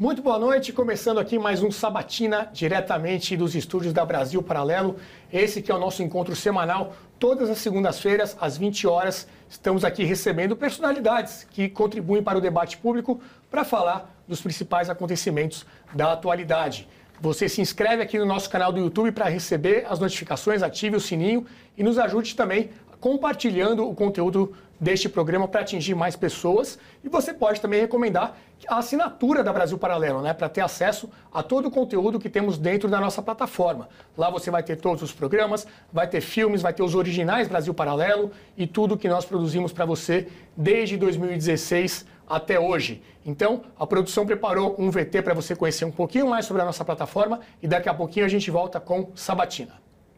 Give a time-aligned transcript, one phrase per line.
[0.00, 4.94] Muito boa noite, começando aqui mais um Sabatina, diretamente dos estúdios da Brasil Paralelo.
[5.32, 9.26] Esse que é o nosso encontro semanal, todas as segundas-feiras, às 20 horas.
[9.50, 15.66] Estamos aqui recebendo personalidades que contribuem para o debate público para falar dos principais acontecimentos
[15.92, 16.86] da atualidade.
[17.20, 21.00] Você se inscreve aqui no nosso canal do YouTube para receber as notificações, ative o
[21.00, 21.44] sininho
[21.76, 22.70] e nos ajude também
[23.00, 26.78] compartilhando o conteúdo deste programa para atingir mais pessoas.
[27.02, 31.42] E você pode também recomendar a assinatura da Brasil Paralelo, né, para ter acesso a
[31.42, 33.88] todo o conteúdo que temos dentro da nossa plataforma.
[34.16, 37.72] Lá você vai ter todos os programas, vai ter filmes, vai ter os originais Brasil
[37.72, 43.02] Paralelo e tudo que nós produzimos para você desde 2016 até hoje.
[43.24, 46.84] Então, a produção preparou um VT para você conhecer um pouquinho mais sobre a nossa
[46.84, 49.74] plataforma e daqui a pouquinho a gente volta com Sabatina.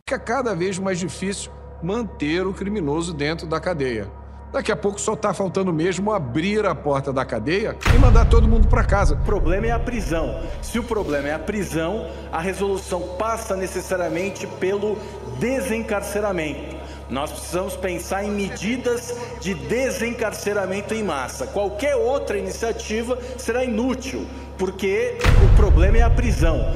[0.06, 4.09] Fica cada vez mais difícil manter o criminoso dentro da cadeia.
[4.53, 8.48] Daqui a pouco só está faltando mesmo abrir a porta da cadeia e mandar todo
[8.48, 9.14] mundo para casa.
[9.14, 10.42] O problema é a prisão.
[10.61, 14.98] Se o problema é a prisão, a resolução passa necessariamente pelo
[15.39, 16.81] desencarceramento.
[17.09, 21.47] Nós precisamos pensar em medidas de desencarceramento em massa.
[21.47, 24.27] Qualquer outra iniciativa será inútil,
[24.59, 26.72] porque o problema é a prisão.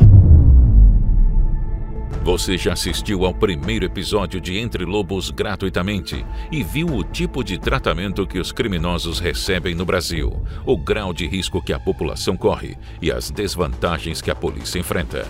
[2.25, 7.59] Você já assistiu ao primeiro episódio de Entre Lobos gratuitamente e viu o tipo de
[7.59, 12.79] tratamento que os criminosos recebem no Brasil, o grau de risco que a população corre
[13.03, 15.29] e as desvantagens que a polícia enfrenta.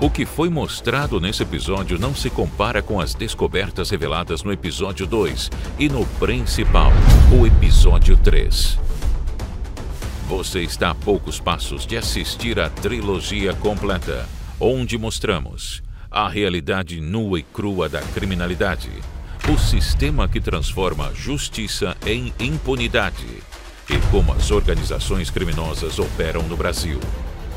[0.00, 5.06] O que foi mostrado nesse episódio não se compara com as descobertas reveladas no episódio
[5.06, 6.90] 2 e no principal,
[7.40, 8.80] o episódio 3.
[10.28, 14.26] Você está a poucos passos de assistir a trilogia completa
[14.60, 18.90] onde mostramos a realidade nua e crua da criminalidade,
[19.52, 23.26] o sistema que transforma justiça em impunidade
[23.88, 26.98] e como as organizações criminosas operam no Brasil.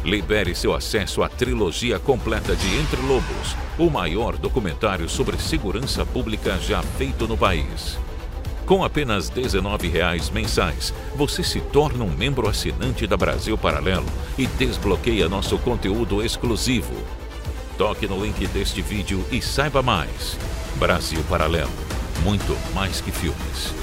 [0.04, 6.58] Libere seu acesso à trilogia completa de Entre Lobos, o maior documentário sobre segurança pública
[6.60, 7.98] já feito no país.
[8.70, 14.06] Com apenas R$ 19,00 mensais, você se torna um membro assinante da Brasil Paralelo
[14.38, 16.94] e desbloqueia nosso conteúdo exclusivo.
[17.80, 20.38] Toque no link deste vídeo e saiba mais.
[20.76, 21.72] Brasil Paralelo,
[22.24, 23.74] muito mais que filmes.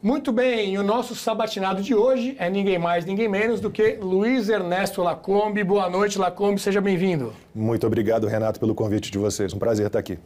[0.00, 4.48] Muito bem, o nosso sabatinado de hoje é ninguém mais, ninguém menos do que Luiz
[4.48, 5.62] Ernesto Lacombe.
[5.62, 7.34] Boa noite, Lacombe, seja bem-vindo.
[7.54, 9.52] Muito obrigado, Renato, pelo convite de vocês.
[9.52, 10.18] Um prazer estar aqui.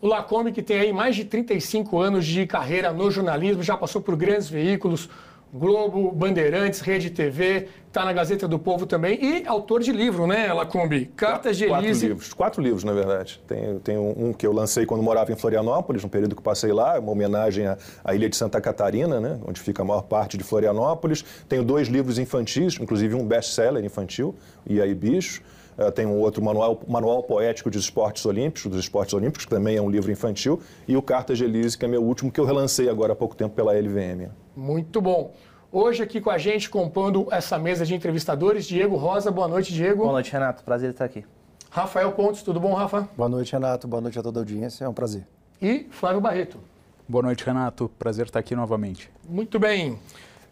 [0.00, 4.02] O Lacombe, que tem aí mais de 35 anos de carreira no jornalismo, já passou
[4.02, 5.08] por grandes veículos,
[5.52, 10.52] Globo, Bandeirantes, Rede TV, está na Gazeta do Povo também e autor de livro, né,
[10.52, 11.06] Lacombe?
[11.16, 11.78] Cartas de Elise.
[11.78, 13.40] Quatro livros, quatro livros, na verdade.
[13.46, 16.98] Tem, tem um, que eu lancei quando morava em Florianópolis, no período que passei lá,
[16.98, 20.44] uma homenagem à, à, ilha de Santa Catarina, né, onde fica a maior parte de
[20.44, 21.24] Florianópolis.
[21.48, 24.34] Tenho dois livros infantis, inclusive um best-seller infantil,
[24.66, 25.42] E aí Bicho.
[25.78, 29.76] Uh, tem um outro manual, manual poético dos esportes olímpicos, dos esportes olímpicos, que também
[29.76, 32.44] é um livro infantil, e o Cartas de Elise, que é meu último, que eu
[32.44, 34.30] relancei agora há pouco tempo pela LVM.
[34.56, 35.34] Muito bom.
[35.70, 39.30] Hoje aqui com a gente, compondo essa mesa de entrevistadores, Diego Rosa.
[39.30, 40.02] Boa noite, Diego.
[40.02, 40.64] Boa noite, Renato.
[40.64, 41.24] Prazer estar aqui.
[41.68, 43.06] Rafael Pontes, tudo bom, Rafa?
[43.14, 43.86] Boa noite, Renato.
[43.86, 44.86] Boa noite a toda a audiência.
[44.86, 45.26] É um prazer.
[45.60, 46.58] E Flávio Barreto.
[47.06, 47.90] Boa noite, Renato.
[47.98, 49.10] Prazer estar aqui novamente.
[49.28, 49.98] Muito bem.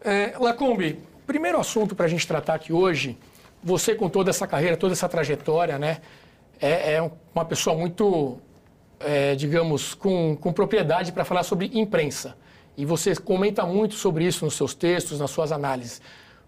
[0.03, 3.17] É, Lacombe, primeiro assunto para a gente tratar aqui hoje
[3.65, 5.97] você com toda essa carreira, toda essa trajetória, né,
[6.61, 8.37] é, é uma pessoa muito,
[8.99, 12.37] é, digamos, com, com propriedade para falar sobre imprensa.
[12.77, 15.99] E você comenta muito sobre isso nos seus textos, nas suas análises.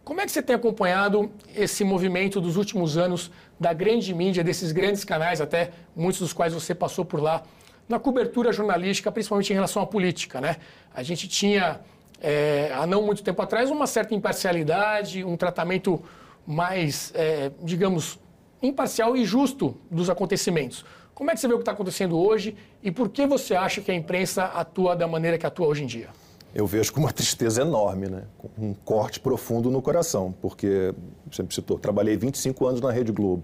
[0.03, 4.71] Como é que você tem acompanhado esse movimento dos últimos anos da grande mídia, desses
[4.71, 7.43] grandes canais, até muitos dos quais você passou por lá,
[7.89, 10.57] na cobertura jornalística, principalmente em relação à política, né?
[10.93, 11.79] A gente tinha,
[12.21, 16.03] é, há não muito tempo atrás, uma certa imparcialidade, um tratamento
[16.47, 18.17] mais, é, digamos,
[18.61, 20.85] imparcial e justo dos acontecimentos.
[21.13, 23.81] Como é que você vê o que está acontecendo hoje e por que você acha
[23.81, 26.09] que a imprensa atua da maneira que atua hoje em dia?
[26.55, 28.23] Eu vejo com uma tristeza enorme, né?
[28.57, 30.93] um corte profundo no coração, porque,
[31.31, 33.43] sempre citou, trabalhei 25 anos na Rede Globo.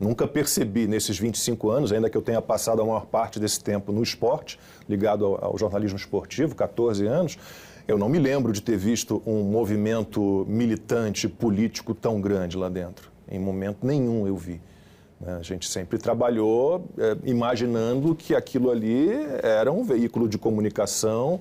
[0.00, 3.92] Nunca percebi nesses 25 anos, ainda que eu tenha passado a maior parte desse tempo
[3.92, 7.38] no esporte, ligado ao, ao jornalismo esportivo, 14 anos,
[7.86, 13.10] eu não me lembro de ter visto um movimento militante político tão grande lá dentro.
[13.28, 14.60] Em momento nenhum eu vi.
[15.20, 15.36] Né?
[15.38, 19.08] A gente sempre trabalhou é, imaginando que aquilo ali
[19.42, 21.40] era um veículo de comunicação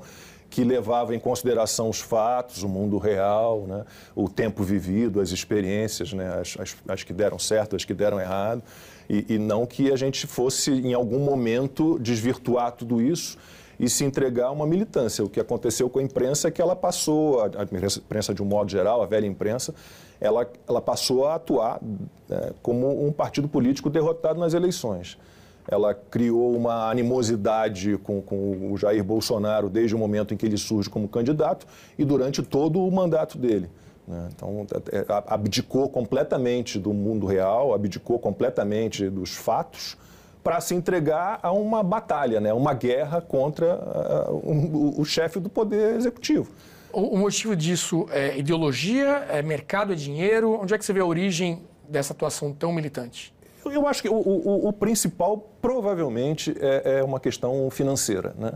[0.49, 3.85] que levava em consideração os fatos, o mundo real, né?
[4.13, 6.27] o tempo vivido, as experiências, né?
[6.41, 8.61] as, as, as, que deram certo, as que deram errado,
[9.09, 13.37] e, e não que a gente fosse, em algum momento, desvirtuar tudo isso
[13.81, 15.25] e se entregar a uma militância.
[15.25, 18.69] O que aconteceu com a imprensa é que ela passou, a, imprensa de um modo
[18.69, 19.73] geral, a velha imprensa,
[20.19, 21.81] ela, ela passou a atuar
[22.29, 25.17] né, como um partido político derrotado nas eleições.
[25.67, 30.57] Ela criou uma animosidade com, com o Jair Bolsonaro desde o momento em que ele
[30.57, 31.65] surge como candidato
[31.97, 33.67] e durante todo o mandato dele.
[34.07, 34.29] Né?
[34.35, 39.97] Então, é, é, abdicou completamente do mundo real, abdicou completamente dos fatos
[40.43, 42.51] para se entregar a uma batalha, né?
[42.53, 46.51] uma guerra contra uh, o, o chefe do poder executivo.
[46.91, 50.59] O, o, motivo disso é ideologia, é mercado, é dinheiro?
[50.61, 53.33] Onde é que você vê a origem dessa atuação tão militante?
[53.63, 58.35] Eu, eu acho que o, o, o principal provavelmente é, é, uma questão financeira.
[58.37, 58.53] Né?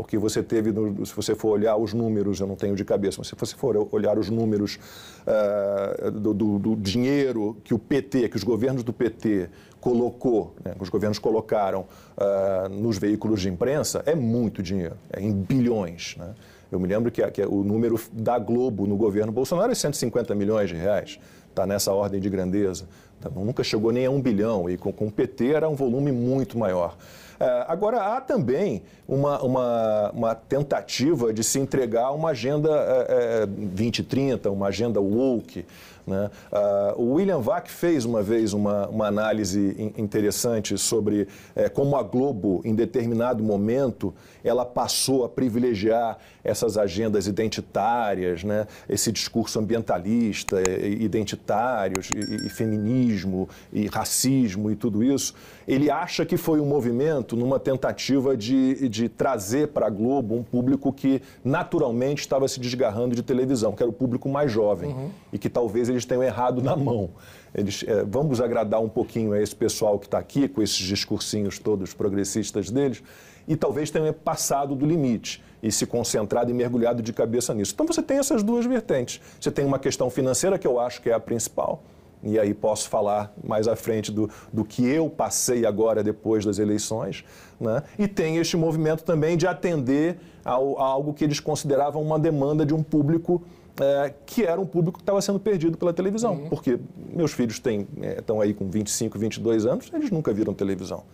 [0.00, 0.72] porque você teve,
[1.04, 3.86] se você for olhar os números, eu não tenho de cabeça, mas se você for
[3.92, 4.78] olhar os números
[5.26, 9.50] uh, do, do, do, dinheiro que o PT, que os governos do PT
[9.80, 11.86] colocou, né, os governos colocaram
[12.16, 16.16] uh, nos veículos de imprensa, é muito dinheiro, é em bilhões.
[16.18, 16.34] Né?
[16.70, 20.68] Eu me lembro que, que, o número da Globo no governo Bolsonaro é 150 milhões
[20.68, 21.18] de reais,
[21.48, 22.86] está nessa ordem de grandeza.
[23.20, 26.12] Tá, nunca chegou nem a um bilhão, e com, com o PT era um volume
[26.12, 26.96] muito maior.
[27.40, 32.68] É, agora, há também uma, uma, uma, tentativa de se entregar uma agenda
[33.08, 35.64] é, é, 2030, uma agenda woke.
[36.06, 36.30] Né?
[36.50, 42.02] Uh, o William Vac fez uma vez uma, uma análise interessante sobre é, como a
[42.02, 44.12] Globo, em determinado momento,
[44.42, 48.66] ela passou a privilegiar essas agendas identitárias, né?
[48.88, 55.34] esse discurso ambientalista, identitários, e, e feminismo, e racismo e tudo isso.
[55.68, 60.42] Ele acha que foi um movimento numa tentativa de, de trazer para a Globo um
[60.42, 65.10] público que naturalmente estava se desgarrando de televisão, que era o público mais jovem, uhum.
[65.32, 67.10] e que talvez eles tenham errado na mão.
[67.54, 71.58] Eles, é, vamos agradar um pouquinho a esse pessoal que está aqui, com esses discursinhos
[71.58, 73.02] todos progressistas deles,
[73.48, 77.72] e talvez tenha passado do limite e se concentrado e mergulhado de cabeça nisso.
[77.74, 79.20] Então você tem essas duas vertentes.
[79.40, 81.82] Você tem uma questão financeira, que eu acho que é a principal,
[82.22, 86.58] e aí posso falar mais à frente do, do que eu passei agora depois das
[86.58, 87.24] eleições,
[87.58, 87.82] né?
[87.98, 92.64] e tem este movimento também de atender ao, a algo que eles consideravam uma demanda
[92.64, 93.42] de um público
[93.80, 96.48] é, que era um público que estava sendo perdido pela televisão, uhum.
[96.48, 97.88] porque meus filhos têm,
[98.18, 101.04] estão é, aí com 25, 22 anos, eles nunca viram televisão.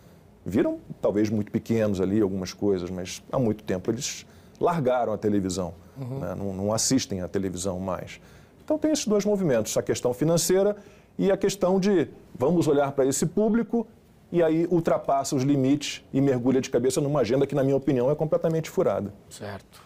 [0.45, 4.27] Viram, talvez, muito pequenos ali, algumas coisas, mas há muito tempo eles
[4.61, 6.19] largaram a televisão, uhum.
[6.19, 6.35] né?
[6.37, 8.21] não, não assistem à televisão mais.
[8.65, 10.77] Então tem esses dois movimentos, a questão financeira
[11.19, 13.87] e a questão de vamos olhar para esse público
[14.31, 18.11] e aí ultrapassa os limites e mergulha de cabeça numa agenda que, na minha opinião,
[18.11, 19.13] é completamente furada.
[19.31, 19.83] Certo.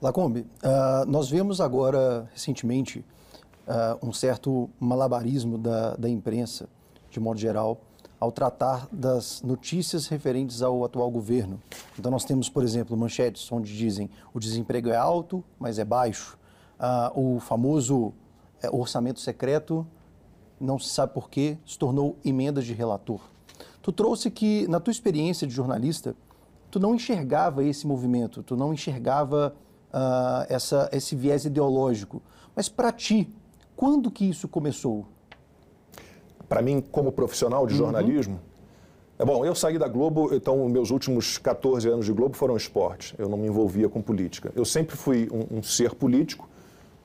[0.00, 3.04] Lacombe, uh, nós vemos agora, recentemente,
[3.66, 6.68] uh, um certo malabarismo da, da imprensa,
[7.10, 7.80] de modo geral,
[8.20, 11.60] ao tratar das notícias referentes ao atual governo.
[11.98, 16.38] Então, nós temos, por exemplo, manchetes onde dizem o desemprego é alto, mas é baixo.
[16.78, 18.12] Uh, o famoso
[18.62, 19.86] é, orçamento secreto,
[20.60, 23.20] não se sabe por quê, se tornou emenda de relator.
[23.82, 26.14] Tu trouxe que, na tua experiência de jornalista,
[26.70, 29.54] tu não enxergava esse movimento, tu não enxergava
[29.92, 32.22] uh, essa, esse viés ideológico.
[32.54, 33.32] Mas para ti,
[33.76, 35.06] quando que isso começou?
[36.48, 37.78] para mim, como profissional de uhum.
[37.78, 38.40] jornalismo,
[39.18, 43.14] é bom, eu saí da Globo, então meus últimos 14 anos de Globo foram esporte.
[43.18, 44.52] Eu não me envolvia com política.
[44.54, 46.48] Eu sempre fui um, um ser político,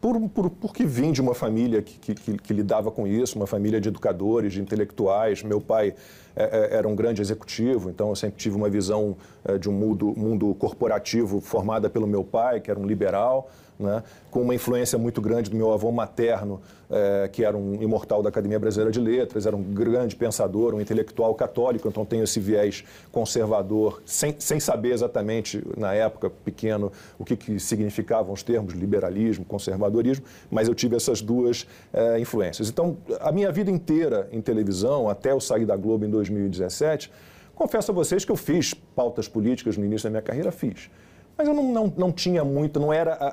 [0.02, 3.80] por, por, porque vim de uma família que, que, que, lidava com isso, uma família
[3.80, 5.44] de educadores, de intelectuais.
[5.44, 5.94] Meu pai
[6.36, 9.16] é, é, era um grande executivo, então eu sempre tive uma visão
[9.46, 13.50] é, de um mundo, mundo corporativo formada pelo meu pai, que era um liberal
[13.82, 18.22] né, com uma influência muito grande do meu avô materno, é, que era um imortal
[18.22, 22.40] da Academia Brasileira de Letras, era um grande pensador, um intelectual católico, então tenho esse
[22.40, 28.74] viés conservador, sem, sem saber exatamente, na época, pequeno, o que, que significavam os termos
[28.74, 32.70] liberalismo, conservadorismo, mas eu tive essas duas é, influências.
[32.70, 37.12] Então, a minha vida inteira em televisão, até eu sair da Globo em 2017,
[37.56, 40.90] confesso a vocês que eu fiz pautas políticas no início da minha carreira, fiz
[41.38, 43.28] mas eu não, não, não tinha muito, não era a,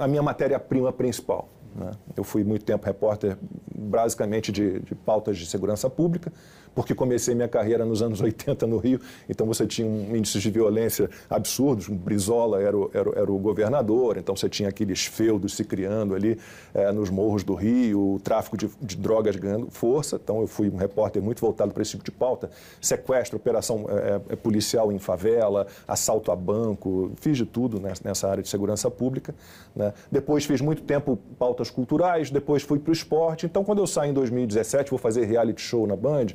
[0.00, 1.48] a, a minha matéria-prima principal.
[1.74, 1.90] Né?
[2.16, 3.36] Eu fui muito tempo repórter,
[3.74, 6.32] basicamente de, de pautas de segurança pública,
[6.74, 10.50] porque comecei minha carreira nos anos 80 no Rio, então você tinha um índices de
[10.50, 15.64] violência absurdos, Brizola era o, era, era o governador, então você tinha aqueles feudos se
[15.64, 16.38] criando ali
[16.74, 20.68] é, nos morros do Rio, o tráfico de, de, drogas ganhando força, então eu fui
[20.70, 22.50] um repórter muito voltado para esse tipo de pauta,
[22.80, 28.42] sequestro, operação é, policial em favela, assalto a banco, fiz de tudo nessa, nessa área
[28.42, 29.34] de segurança pública.
[29.74, 29.92] Né?
[30.10, 34.10] Depois fiz muito tempo pautas culturais, depois fui para o esporte, então quando eu saio
[34.10, 36.28] em 2017, vou fazer reality show na Band,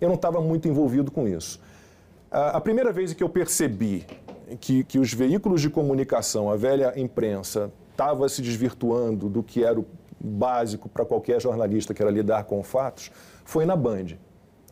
[0.00, 1.60] eu não estava muito envolvido com isso.
[2.30, 4.06] A primeira vez que eu percebi
[4.60, 9.78] que, que os veículos de comunicação, a velha imprensa, estava se desvirtuando do que era
[9.78, 9.86] o
[10.18, 13.10] básico para qualquer jornalista, que era lidar com fatos,
[13.44, 14.16] foi na Band.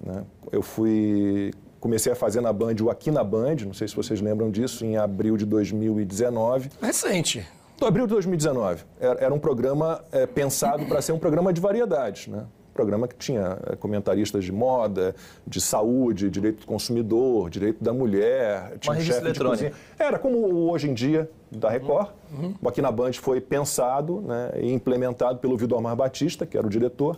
[0.01, 0.25] Né?
[0.53, 4.21] Eu fui comecei a fazer na Band o Aqui na Band, não sei se vocês
[4.21, 6.71] lembram disso, em abril de 2019.
[6.81, 7.47] Recente.
[7.81, 8.85] Abril de 2019.
[8.99, 12.45] Era, era um programa é, pensado para ser um programa de variedades, né?
[12.79, 15.13] Programa que tinha eh, comentaristas de moda,
[15.45, 19.65] de saúde, direito do consumidor, direito da mulher, tinha Uma um chefe de eletrônica.
[19.71, 19.73] cozinha.
[19.99, 22.11] Era como o hoje em dia da Record.
[22.33, 22.55] Uhum.
[22.63, 26.71] O Aqui na Band foi pensado né, e implementado pelo Vidomar Batista, que era o
[26.71, 27.17] diretor.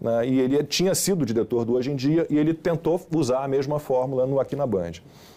[0.00, 3.44] né, e ele tinha sido o diretor do Hoje em Dia e ele tentou usar
[3.44, 4.94] a mesma fórmula no Aqui na Band.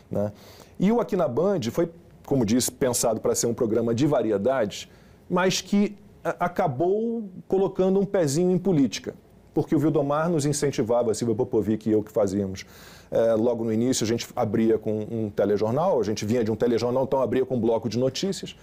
[0.10, 0.32] né.
[0.80, 1.88] E o Aqui na Band foi,
[2.26, 4.90] como disse, pensado para ser um programa de variedades,
[5.30, 9.14] mas que a- acabou colocando um pezinho em política
[9.62, 12.66] porque o Vildomar nos incentivava, a Silvia Popovic e eu que fazíamos.
[13.12, 16.56] Eh, logo no início, a gente abria com um telejornal, a gente vinha de um
[16.56, 18.56] telejornal, então abria com um bloco de notícias.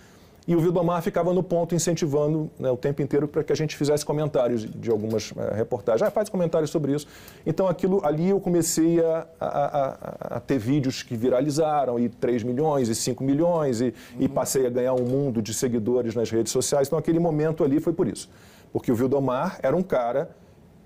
[0.48, 3.76] E o Vildomar ficava no ponto incentivando né, o tempo inteiro para que a gente
[3.76, 6.02] fizesse comentários de algumas eh, reportagens.
[6.02, 7.06] Ah, faz comentários sobre isso.
[7.44, 9.46] Então, aquilo, ali eu comecei a, a-
[10.28, 14.66] a- a ter vídeos que viralizaram, e 3 milhões, e 5 milhões, e, e passei
[14.66, 16.86] a ganhar um mundo de seguidores nas redes sociais.
[16.86, 18.30] Então, aquele momento ali foi por isso.
[18.72, 20.30] Porque o Vildomar era um cara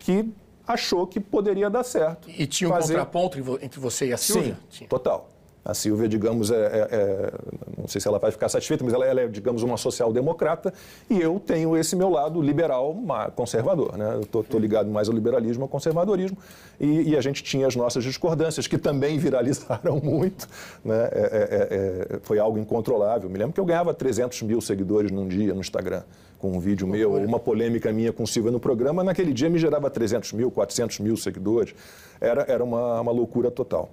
[0.01, 0.29] que
[0.67, 2.29] achou que poderia dar certo.
[2.31, 4.55] E tinha um fazer- contraponto entre vo- entre você e a Silvia?
[4.55, 4.89] Sim, Tinha.
[4.89, 5.30] total.
[5.63, 7.33] A Silvia, digamos, é, é- é-
[7.79, 10.73] não sei se ela vai ficar satisfeita, mas ela, ela é, digamos, uma social-democrata
[11.09, 12.97] e eu tenho esse meu lado liberal,
[13.37, 13.97] conservador.
[13.97, 14.21] Né?
[14.21, 16.39] Estou ligado mais ao liberalismo, ao conservadorismo
[16.81, 20.49] e, e a gente tinha as nossas discordâncias, que também viralizaram muito.
[20.85, 21.09] Né?
[21.13, 23.29] É- é- é- foi algo incontrolável.
[23.29, 26.03] Me lembro que eu ganhava 300 mil seguidores num dia no Instagram
[26.39, 29.91] com um vídeo meu, uma polêmica minha com Silvia no programa, naquele dia me gerava
[29.91, 31.75] 300 mil, 400 mil seguidores.
[32.19, 33.91] Era, era uma, uma loucura total.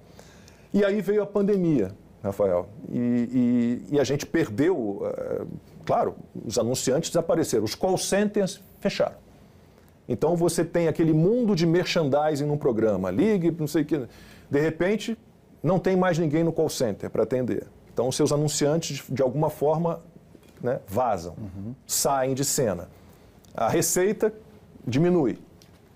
[0.77, 1.91] E aí veio a pandemia,
[2.23, 2.69] Rafael.
[2.87, 2.99] E,
[3.89, 5.45] e- e a gente perdeu, eh,
[5.83, 6.13] claro,
[6.45, 9.15] os anunciantes desapareceram, os call centers fecharam.
[10.07, 14.07] Então você tem aquele mundo de merchandising num programa, ligue, não sei o que.
[14.51, 15.17] De repente,
[15.63, 17.65] não tem mais ninguém no call center para atender.
[17.91, 19.99] Então os seus anunciantes, de alguma forma,
[20.61, 21.35] né, vazam,
[21.87, 22.87] saem de cena.
[23.55, 24.31] A receita
[24.85, 25.39] diminui.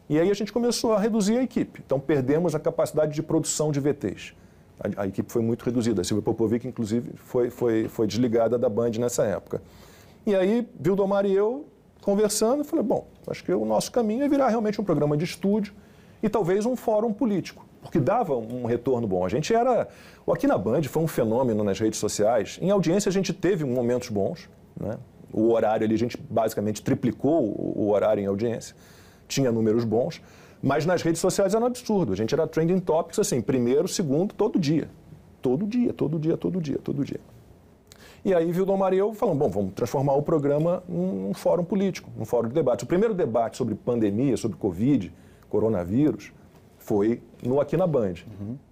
[0.09, 1.83] E aí a gente começou a reduzir a equipe.
[1.85, 4.33] Então perdemos a capacidade de produção de VTs.
[4.83, 6.01] A, a equipe foi muito reduzida.
[6.01, 9.61] A Silvia Popovic, inclusive, foi, foi, foi desligada da Band nessa época.
[10.25, 11.65] E aí, Vildomar e eu
[12.01, 15.73] conversando, falei, bom, acho que o nosso caminho é virar realmente um programa de estúdio
[16.21, 19.25] e talvez um fórum político, porque dava um retorno bom.
[19.25, 19.87] A gente era...
[20.25, 22.57] O Aqui na Band foi um fenômeno nas redes sociais.
[22.61, 24.97] Em audiência a gente teve momentos bons, né?
[25.33, 28.75] O horário ali, a gente basicamente triplicou o, horário em audiência,
[29.27, 30.21] tinha números bons,
[30.61, 32.13] mas nas redes sociais era um absurdo.
[32.13, 34.89] A gente era trending topics assim, primeiro, segundo, todo dia.
[35.41, 37.19] Todo dia, todo dia, todo dia, todo dia.
[38.23, 42.25] E aí Vildomar e eu falamos, bom, vamos transformar o programa num, fórum político, num
[42.25, 42.83] fórum de debate.
[42.83, 45.11] O primeiro debate sobre pandemia, sobre Covid,
[45.49, 46.31] coronavírus,
[46.77, 48.13] foi no Aqui na Band.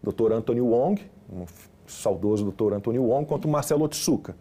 [0.04, 0.34] Dr.
[0.34, 1.46] Anthony Wong, um
[1.88, 2.74] saudoso Dr.
[2.74, 4.36] Anthony Wong, contra o Marcelo Otsuka.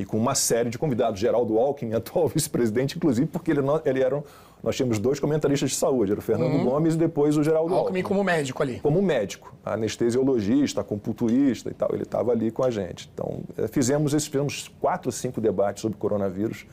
[0.00, 4.22] E com uma série de convidados, Geraldo Alckmin, atual vice-presidente, inclusive, porque ele, ele era,
[4.62, 7.98] nós tínhamos dois comentaristas de saúde, era o Fernando Gomes e depois o Geraldo Alckmin
[7.98, 8.78] Alckmin como médico ali.
[8.80, 11.90] como médico, anestesiologista, acupunturista e tal.
[11.92, 13.10] Ele estava ali com a gente.
[13.12, 16.64] Então, eh, fizemos esses, fizemos quatro, cinco debates sobre coronavírus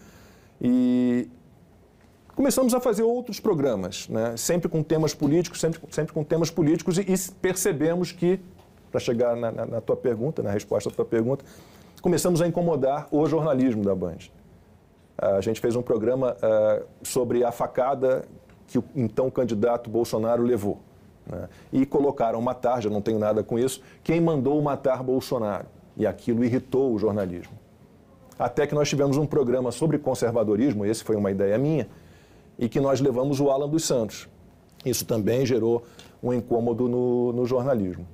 [0.62, 1.28] e
[2.36, 4.36] começamos a fazer outros programas, né?
[4.38, 8.40] sempre com temas políticos, sempre, sempre com temas políticos e, e percebemos que,
[8.92, 11.44] para chegar na, na- na tua pergunta, na resposta à tua pergunta,
[12.06, 14.30] começamos a incomodar o jornalismo da Band.
[15.18, 18.26] A gente fez um programa ah, sobre a facada
[18.68, 20.78] que o então candidato Bolsonaro levou.
[21.26, 21.50] né?
[21.74, 25.66] E colocaram matar, já não tenho nada com isso, quem mandou matar Bolsonaro.
[25.98, 27.54] E aquilo irritou o jornalismo.
[28.38, 31.90] Até que nós tivemos um programa sobre conservadorismo, esse foi uma ideia minha,
[32.60, 34.30] e que nós levamos o Alan dos Santos.
[34.86, 35.84] Isso também gerou
[36.22, 38.06] um incômodo no, no jornalismo.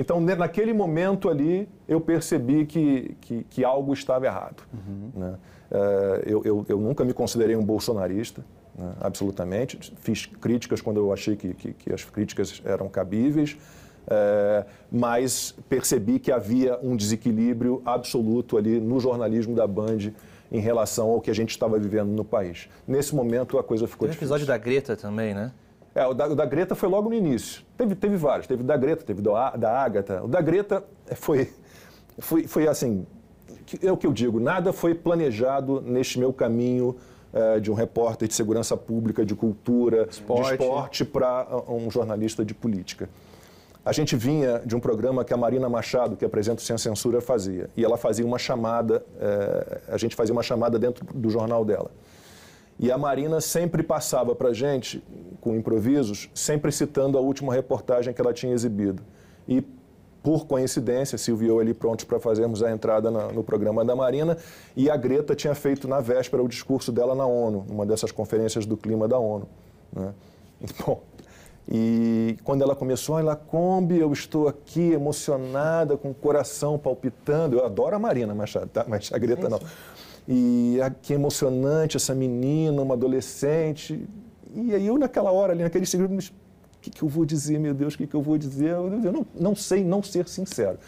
[0.00, 4.62] Então, naquele momento ali, eu percebi que, que, que algo estava errado.
[5.14, 5.34] né?
[5.70, 8.42] Eh, eu, eu, eu nunca me considerei um bolsonarista,
[8.74, 8.94] né?
[8.98, 9.92] absolutamente.
[10.00, 13.58] Fiz críticas quando eu achei que, que, que as críticas eram cabíveis,
[14.08, 20.12] eh, mas percebi que havia um desequilíbrio absoluto ali no jornalismo da Band
[20.50, 22.70] em relação ao que a gente estava vivendo no país.
[22.88, 24.34] Nesse momento, a coisa ficou Tem difícil.
[24.34, 25.52] episódio da Greta também, né?
[25.94, 27.62] É, o da, o da Greta foi logo no início.
[27.76, 28.46] Teve, teve vários.
[28.46, 30.22] Teve o da Greta, teve do da Ágata.
[30.22, 30.84] O da Greta
[31.16, 31.50] foi,
[32.18, 33.06] foi, foi assim,
[33.82, 36.96] é o que eu digo, nada foi planejado neste meu caminho
[37.32, 40.48] eh, de um repórter de segurança pública, de cultura, Esporte.
[40.48, 43.08] de esporte para um jornalista de política.
[43.84, 47.20] a gente vinha de um programa que a Marina Machado, que apresenta o Sem Censura,
[47.20, 47.70] fazia.
[47.76, 51.90] E ela fazia uma chamada, é, a gente fazia uma chamada dentro do jornal dela.
[52.82, 55.04] E a Marina sempre passava para a gente,
[55.38, 59.02] com improvisos, sempre citando a última reportagem que ela tinha exibido.
[59.46, 59.62] E,
[60.22, 63.94] por coincidência, Silvio e eu ali prontos para fazermos a entrada na, no programa da
[63.94, 64.38] Marina,
[64.74, 68.64] e a Greta tinha feito na véspera o discurso dela na ONU, numa dessas conferências
[68.64, 69.46] do clima da ONU.
[69.92, 70.14] Né?
[70.86, 71.02] Bom,
[71.70, 77.58] e quando ela começou, ela Kombi, eu estou aqui emocionada, com o coração palpitando.
[77.58, 78.86] Eu adoro a Marina Machado, tá?
[78.88, 79.60] mas a Greta não.
[80.28, 84.08] E ah, que emocionante essa menina, uma adolescente.
[84.54, 86.22] E aí eu naquela hora ali, naquele segundo, o
[86.80, 88.70] que, que eu vou dizer, meu Deus, o que, que eu vou dizer?
[88.70, 90.78] Eu, eu não, não sei não ser sincero.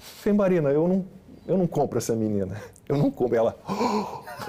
[0.00, 1.04] Falei, Marina, eu não,
[1.46, 2.56] eu não compro essa menina.
[2.88, 3.36] Eu não compro.
[3.36, 3.56] Ela.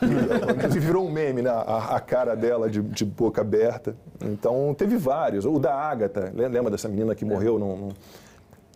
[0.69, 1.49] virou um meme, né?
[1.49, 3.95] A, a cara dela de, de, boca aberta.
[4.21, 5.45] Então, teve vários.
[5.45, 7.89] O da Ágata, lembra dessa menina que morreu num, num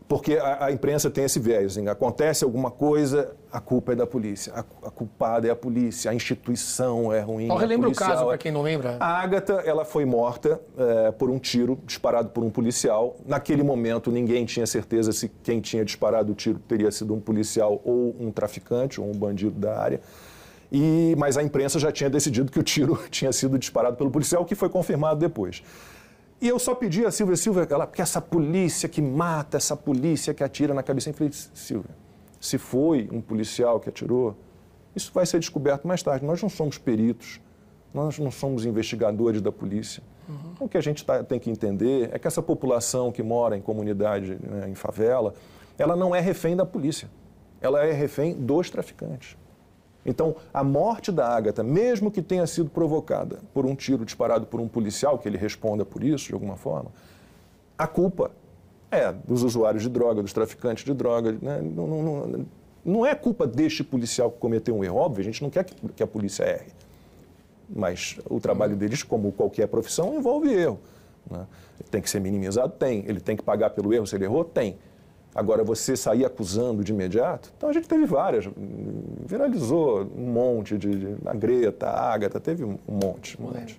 [0.07, 1.77] porque a, a, imprensa tem esse viés.
[1.77, 4.53] Assim, acontece alguma coisa, a culpa é da polícia.
[4.53, 7.45] A, a culpada é a polícia, a instituição é ruim.
[7.45, 8.97] Então, relembra o caso, para quem não lembra.
[9.00, 13.15] A Agatha, ela foi morta é, por um tiro disparado por um policial.
[13.25, 17.81] Naquele momento, ninguém tinha certeza se quem tinha disparado o tiro teria sido um policial
[17.83, 20.01] ou um traficante ou um bandido da área.
[20.71, 24.43] E, mas a imprensa já tinha decidido que o tiro tinha sido disparado pelo policial,
[24.43, 25.63] o que foi confirmado depois.
[26.42, 30.34] E eu só pedi a Silvia, Silvia, ela, porque essa polícia que mata, essa polícia
[30.34, 31.10] que atira na cabeça.
[31.10, 31.96] Eu falei, Silvia,
[32.39, 34.36] se foi um policial que atirou,
[34.96, 36.25] isso vai ser descoberto mais tarde.
[36.25, 37.39] Nós não somos peritos,
[37.94, 40.04] nós não somos investigadores da polícia.
[40.27, 40.54] Uhum.
[40.60, 43.62] O que a gente tá, tem que entender é que essa população que mora em
[43.62, 45.34] comunidade, né, em favela,
[45.77, 47.10] ela não é refém da polícia.
[47.62, 49.38] Ela é refém dos traficantes.
[50.05, 54.59] Então, a morte da Ágata, mesmo que tenha sido provocada por um tiro disparado por
[54.59, 56.91] um policial, que ele responda por isso de alguma forma,
[57.77, 58.32] a culpa
[58.91, 61.32] é dos usuários de droga, dos traficantes de droga.
[61.32, 61.60] Né?
[61.62, 62.45] Não, não, não,
[62.86, 65.75] não, é culpa deste policial que cometeu um erro, óbvio, a gente não quer que,
[65.89, 66.71] que a polícia erre.
[67.67, 70.80] Mas o trabalho deles, como qualquer profissão, envolve erro.
[71.30, 71.47] Né?
[71.89, 72.73] Tem que ser minimizado?
[72.77, 73.03] Tem.
[73.08, 74.45] Ele tem que pagar pelo erro se ele errou?
[74.45, 74.77] Tem.
[75.36, 78.45] Agora, você sair acusando de imediato, então a gente teve várias,
[79.26, 83.38] viralizou um monte de, de a Greta, a teve um monte.
[83.38, 83.78] Um monte.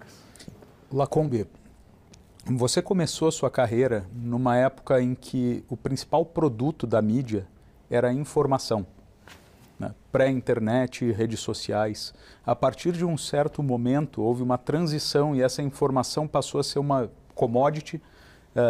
[0.93, 1.47] Lacombe,
[2.45, 7.47] você começou a sua carreira numa época em que o principal produto da mídia
[7.91, 8.87] era a informação.
[9.81, 9.95] Né?
[10.13, 12.13] Pré-internet, redes sociais.
[12.45, 16.81] A partir de um certo momento, houve uma transição e essa informação passou a ser
[16.81, 18.01] uma commodity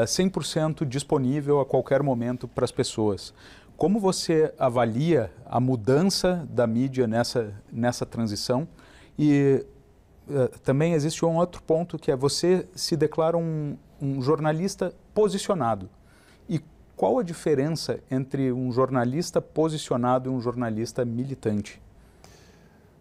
[0.05, 3.33] 100% eh, disponível a qualquer momento para as pessoas.
[3.77, 8.67] Como você avalia a mudança da mídia nessa, nessa transição?
[9.19, 9.65] E
[10.29, 15.91] uh, também existe um outro ponto que é você se declara um, um jornalista posicionado.
[16.49, 16.61] E
[16.97, 21.81] qual a diferença entre um jornalista posicionado e um jornalista militante?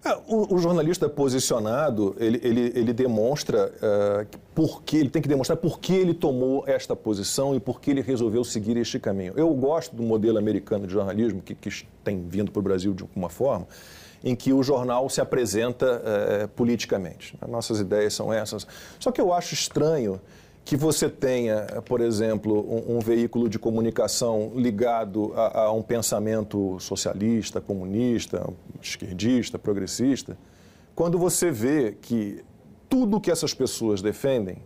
[0.06, 5.28] É, o, o, jornalista posicionado, ele, ele, ele demonstra uh, por que, ele tem que
[5.28, 9.34] demonstrar por que ele tomou esta posição e por que ele resolveu seguir este caminho.
[9.36, 13.02] Eu gosto do modelo americano de jornalismo, que, que tem vindo para o Brasil de
[13.02, 13.68] alguma forma,
[14.24, 17.36] em que o jornal se apresenta uh, politicamente.
[17.50, 18.68] Nossas ideias são essas.
[19.00, 20.22] Só que eu acho estranho
[20.66, 26.80] que você tenha, por exemplo, um, um veículo de comunicação ligado a, a, um pensamento
[26.80, 28.50] socialista, comunista,
[28.82, 30.36] esquerdista, progressista,
[30.96, 32.44] quando você vê que
[32.90, 34.58] tudo que essas pessoas defendem,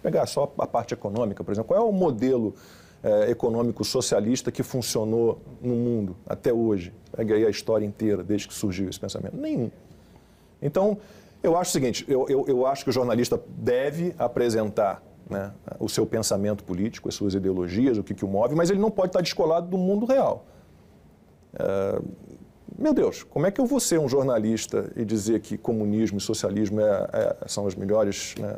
[0.00, 2.54] pegar só a parte econômica, por exemplo, qual é o modelo
[3.02, 6.92] é, econômico socialista que funcionou no mundo até hoje?
[7.10, 9.36] Pega aí a história inteira, desde que surgiu esse pensamento.
[9.36, 9.72] Nenhum.
[10.60, 10.98] Então,
[11.42, 15.88] eu acho o seguinte, eu, eu, eu acho que o jornalista deve apresentar né, o
[15.88, 19.08] seu pensamento político, as suas ideologias, o que, que o move, mas ele não pode
[19.08, 20.44] estar descolado do mundo real.
[21.54, 22.00] É,
[22.78, 26.20] meu Deus, como é que eu vou ser um jornalista e dizer que comunismo e
[26.20, 28.56] socialismo é, é, são as melhores né,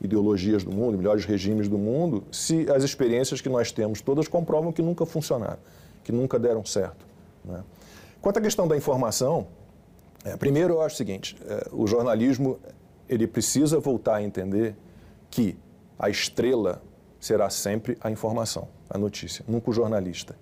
[0.00, 4.72] ideologias do mundo, melhores regimes do mundo, se as experiências que nós temos todas comprovam
[4.72, 5.58] que nunca funcionaram,
[6.02, 7.06] que nunca deram certo?
[7.44, 7.62] Né?
[8.20, 9.46] Quanto à questão da informação,
[10.24, 12.58] é, primeiro eu acho o seguinte: é, o jornalismo
[13.08, 14.74] ele precisa voltar a entender
[15.30, 15.56] que
[16.00, 16.82] a estrela
[17.20, 20.34] será sempre a informação, a notícia, nunca o jornalista.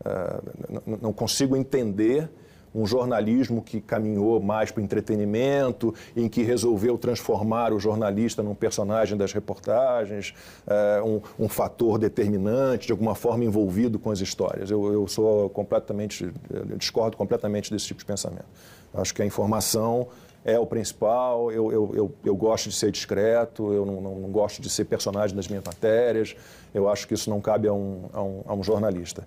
[0.00, 2.28] Uh, não consigo entender
[2.74, 8.54] um jornalismo que caminhou mais para o entretenimento, em que resolveu transformar o jornalista num
[8.54, 10.34] personagem das reportagens,
[10.66, 14.70] uh, um, fator determinante, de alguma forma envolvido com as histórias.
[14.70, 18.44] Eu, eu sou completamente, eu discordo completamente desse tipo de pensamento.
[18.92, 20.08] Acho que a informação
[20.46, 24.30] é o principal, eu, eu, eu, eu gosto de ser discreto, eu não, não, não,
[24.30, 26.36] gosto de ser personagem das minhas matérias,
[26.72, 29.26] eu acho que isso não cabe a um, a um, a um jornalista.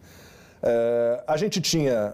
[0.64, 2.14] É, a gente tinha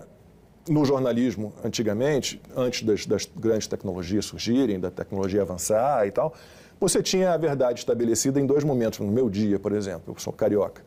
[0.68, 6.34] no jornalismo, antigamente, antes das, das, grandes tecnologias surgirem, da tecnologia avançar e tal,
[6.80, 8.98] você tinha a verdade estabelecida em dois momentos.
[8.98, 10.82] No meu dia, por exemplo, eu sou carioca.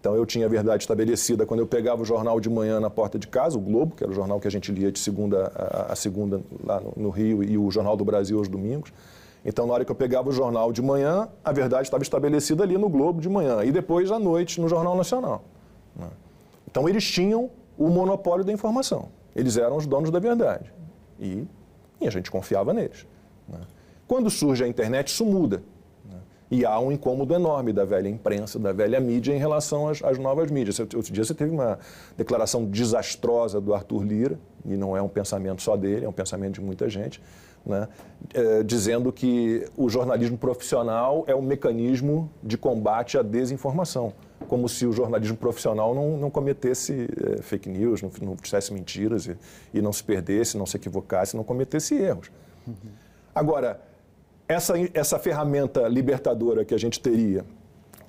[0.00, 3.18] Então eu tinha a verdade estabelecida quando eu pegava o jornal de manhã na porta
[3.18, 5.52] de casa, o Globo, que era o jornal que a gente lia de segunda
[5.88, 8.90] a, segunda lá no, no, Rio, e o Jornal do Brasil aos domingos.
[9.44, 12.78] Então, na hora que eu pegava o jornal de manhã, a verdade estava estabelecida ali
[12.78, 15.44] no Globo de manhã, e depois à noite no Jornal Nacional.
[15.94, 16.08] Né?
[16.70, 19.08] Então, eles tinham o monopólio da informação.
[19.34, 20.72] Eles eram os donos da verdade.
[21.18, 21.44] E,
[22.00, 23.06] e a gente confiava neles.
[23.48, 23.60] Né?
[24.06, 25.62] Quando surge a internet, isso muda.
[26.50, 30.18] E há um incômodo enorme da velha imprensa, da velha mídia em relação às, às
[30.18, 30.80] novas mídias.
[30.80, 31.78] Outro dia você teve uma
[32.16, 36.54] declaração desastrosa do Arthur Lira, e não é um pensamento só dele, é um pensamento
[36.54, 37.22] de muita gente,
[37.64, 37.88] né?
[38.34, 44.12] é, dizendo que o jornalismo profissional é um mecanismo de combate à desinformação.
[44.48, 47.08] Como se o jornalismo profissional não, não cometesse
[47.38, 49.36] é, fake news, não, não dissesse mentiras e,
[49.72, 52.30] e, não se perdesse, não se equivocasse, não cometesse erros.
[52.66, 52.74] Uhum.
[53.34, 53.80] Agora,
[54.50, 57.44] essa, essa ferramenta libertadora que a gente teria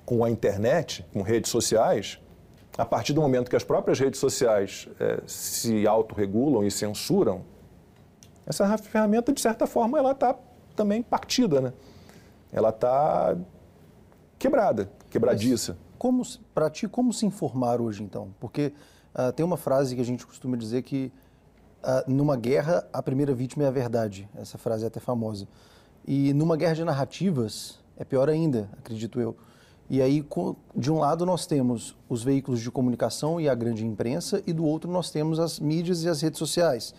[0.04, 2.18] com a internet, com redes sociais,
[2.76, 7.44] a partir do momento que as próprias redes sociais é, se autorregulam e censuram,
[8.44, 10.36] essa ferramenta, de certa forma, ela está
[10.74, 11.72] também partida, né?
[12.52, 13.36] Ela está
[14.36, 15.76] quebrada, quebradiça.
[16.52, 18.34] para ti, como se informar hoje, então?
[18.40, 18.72] Porque
[19.14, 21.12] uh, tem uma frase que a gente costuma dizer que
[21.84, 24.28] uh, numa guerra, a primeira vítima é a verdade.
[24.34, 25.46] Essa frase é até famosa.
[26.06, 29.36] E numa guerra de narrativas, é pior ainda, acredito eu.
[29.88, 30.26] E aí,
[30.74, 34.64] de um lado, nós temos os veículos de comunicação e a grande imprensa, e do
[34.64, 36.94] outro, nós temos as mídias e as redes sociais.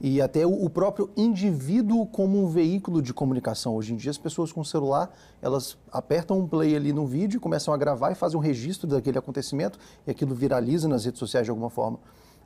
[0.00, 3.74] E até o próprio indivíduo como um veículo de comunicação.
[3.74, 7.74] Hoje em dia, as pessoas com celular, elas apertam um play ali no vídeo, começam
[7.74, 11.50] a gravar e fazem um registro daquele acontecimento, e aquilo viraliza nas redes sociais de
[11.50, 11.98] alguma forma.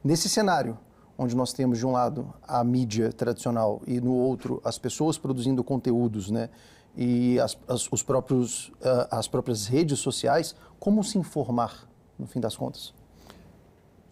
[0.02, 0.78] Nesse cenário,
[1.16, 5.62] onde nós temos de um lado a mídia tradicional e no outro as pessoas produzindo
[5.62, 6.48] conteúdos, né?
[6.96, 12.38] E as, as, os próprios, uh, as próprias redes sociais, como se informar, no fim
[12.38, 12.92] das contas?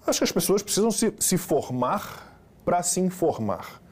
[0.06, 3.82] Acho que as pessoas precisam se, se formar para se informar.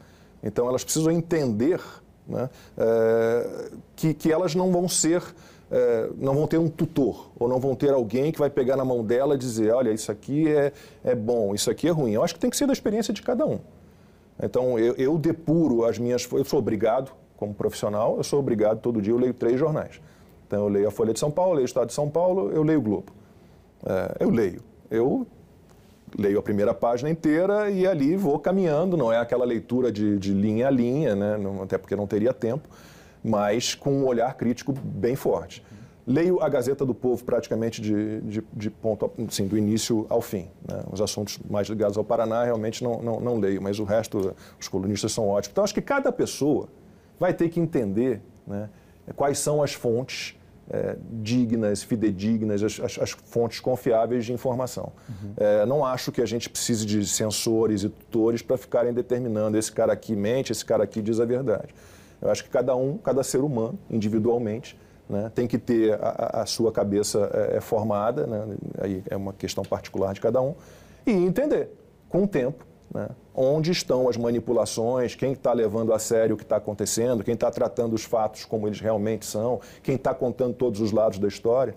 [0.42, 1.82] Então, elas precisam entender
[2.26, 5.22] né, é, que, que elas não vão ser
[5.70, 8.84] é, não vão ter um tutor, ou não vão ter alguém que vai pegar na
[8.84, 10.72] mão dela e dizer, olha, isso aqui é,
[11.04, 12.12] é bom, isso aqui é ruim.
[12.12, 13.58] Eu acho que tem que ser da experiência de cada um.
[14.42, 16.26] Então, eu, eu depuro as minhas...
[16.30, 20.00] Eu sou obrigado, como profissional, eu sou obrigado, todo dia eu leio três jornais.
[20.46, 22.62] Então, eu leio a Folha de São Paulo, leio o Estado de São Paulo, eu
[22.62, 23.12] leio o Globo.
[23.84, 24.62] É, eu leio.
[24.90, 25.26] Eu
[26.16, 30.32] leio a primeira página inteira e ali vou caminhando, não é aquela leitura de, de
[30.32, 31.36] linha a linha, né?
[31.62, 32.66] Até porque não teria tempo
[33.28, 35.64] mas com um olhar crítico bem forte.
[36.06, 40.48] Leio a Gazeta do Povo praticamente de, de, de ponto, assim, do início ao fim.
[40.66, 40.82] Né?
[40.90, 44.68] Os assuntos mais ligados ao Paraná realmente não, não, não leio, mas o resto, os
[44.68, 45.52] colunistas são ótimos.
[45.52, 46.68] Então, acho que cada pessoa
[47.20, 48.70] vai ter que entender né,
[49.14, 50.34] quais são as fontes
[50.70, 54.92] é, dignas, fidedignas, as, as, as, fontes confiáveis de informação.
[55.08, 55.32] Uhum.
[55.36, 59.72] É, não acho que a gente precise de censores e tutores para ficarem determinando esse
[59.72, 61.74] cara aqui mente, esse cara aqui diz a verdade.
[62.20, 64.78] Eu acho que cada um, cada ser humano, individualmente,
[65.08, 69.32] né, tem que ter a, a sua cabeça é, é, formada, né, aí é uma
[69.32, 70.54] questão particular de cada um,
[71.06, 71.70] e entender,
[72.08, 76.42] com o tempo, né, onde estão as manipulações, quem está levando a sério o que
[76.42, 80.80] está acontecendo, quem está tratando os fatos como eles realmente são, quem está contando todos
[80.80, 81.74] os lados da história.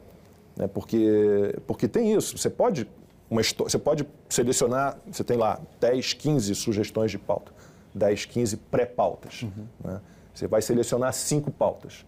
[0.55, 2.89] Né, porque, porque tem isso, você pode,
[3.29, 7.51] uma, você pode selecionar, você tem lá 10, 15 sugestões de pauta,
[7.93, 9.43] 10, 15 pré-pautas.
[9.43, 9.67] Uhum.
[9.83, 10.01] Né?
[10.33, 12.05] Você vai selecionar cinco pautas.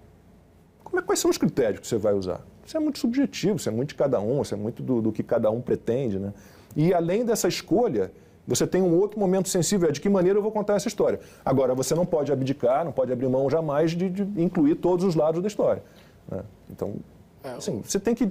[0.83, 2.41] Como é, quais são os critérios que você vai usar?
[2.65, 5.11] Isso é muito subjetivo, isso é muito de cada um, isso é muito do, do
[5.11, 6.19] que cada um pretende.
[6.19, 6.33] Né?
[6.75, 8.11] E além dessa escolha,
[8.47, 11.19] você tem um outro momento sensível, é de que maneira eu vou contar essa história.
[11.43, 15.15] Agora, você não pode abdicar, não pode abrir mão jamais de, de incluir todos os
[15.15, 15.83] lados da história.
[16.29, 16.43] Né?
[16.69, 16.95] Então,
[17.43, 18.25] é, assim, você tem que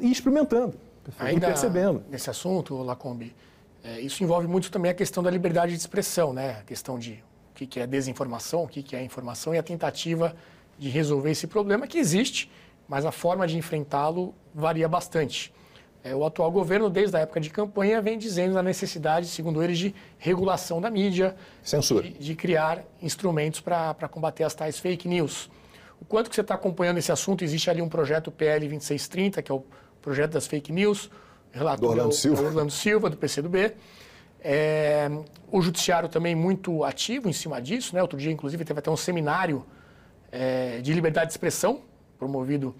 [0.00, 0.74] ir experimentando,
[1.32, 2.02] ir percebendo.
[2.10, 3.34] Nesse assunto, Lacombe,
[3.82, 6.58] é, isso envolve muito também a questão da liberdade de expressão, né?
[6.60, 10.34] a questão de o que é desinformação, o que é informação e a tentativa
[10.78, 12.50] de resolver esse problema que existe,
[12.88, 15.52] mas a forma de enfrentá-lo varia bastante.
[16.04, 19.78] É, o atual governo, desde a época de campanha, vem dizendo da necessidade, segundo eles,
[19.78, 22.08] de regulação da mídia, Censura.
[22.08, 25.48] De, de criar instrumentos para combater as tais fake news.
[26.00, 27.44] O quanto que você está acompanhando esse assunto?
[27.44, 29.62] Existe ali um projeto PL 2630, que é o
[30.00, 31.08] projeto das fake news,
[31.52, 32.42] relator do Orlando Silva.
[32.42, 33.72] Orlando Silva, do PCdoB.
[34.44, 35.08] É,
[35.50, 38.02] o judiciário também muito ativo em cima disso, né?
[38.02, 39.64] Outro dia, inclusive, teve até um seminário
[40.32, 41.80] é, de liberdade de expressão
[42.18, 42.74] promovido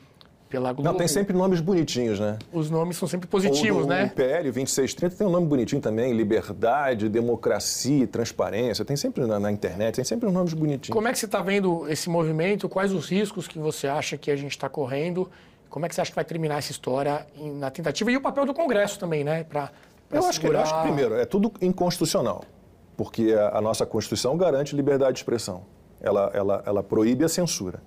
[0.52, 0.90] pela Globo.
[0.90, 2.38] Não, tem sempre nomes bonitinhos, né?
[2.52, 4.04] Os nomes são sempre positivos, o, né?
[4.04, 8.84] O PL 2630 tem um nome bonitinho também, liberdade, democracia, transparência.
[8.84, 10.94] Tem sempre na, na internet, tem sempre nomes bonitinhos.
[10.94, 12.68] Como é que você está vendo esse movimento?
[12.68, 15.30] Quais os riscos que você acha que a gente está correndo?
[15.70, 18.12] Como é que você acha que vai terminar essa história na tentativa?
[18.12, 19.44] E o papel do Congresso também, né?
[19.44, 19.70] Pra
[20.12, 22.44] eu, acho que, eu acho que, primeiro, é tudo inconstitucional.
[22.96, 25.62] Porque a, a nossa Constituição garante liberdade de expressão.
[26.00, 27.80] Ela, ela, ela proíbe a censura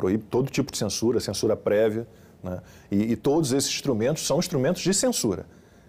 [0.00, 2.06] proíbe todo tipo de censura, censura prévia.
[2.42, 2.60] Né?
[2.90, 5.44] E, e, todos esses instrumentos são instrumentos de censura.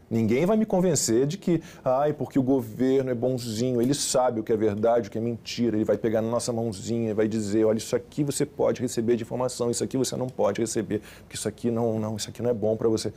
[0.09, 4.43] Ninguém vai me convencer de que, ai, porque o governo é bonzinho, ele sabe o
[4.43, 7.29] que é verdade, o que é mentira, ele vai pegar na nossa mãozinha e vai
[7.29, 11.01] dizer, olha, isso aqui você pode receber de informação, isso aqui você não pode receber,
[11.21, 13.13] porque isso aqui não, não, isso aqui não é bom para você.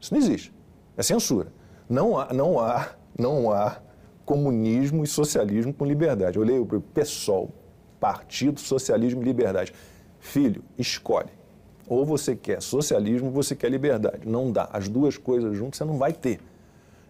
[0.00, 0.52] Isso não existe.
[0.96, 1.46] É censura.
[1.88, 3.78] Não há, não há, não há
[4.24, 6.36] comunismo e socialismo com liberdade.
[6.36, 7.50] Eu leio o PSOL,
[8.00, 9.72] Partido Socialismo e Liberdade.
[10.18, 11.30] Filho, escolhe.
[11.88, 14.26] Ou você quer socialismo ou você quer liberdade.
[14.26, 14.68] Não dá.
[14.72, 16.40] As duas coisas juntas você não vai ter.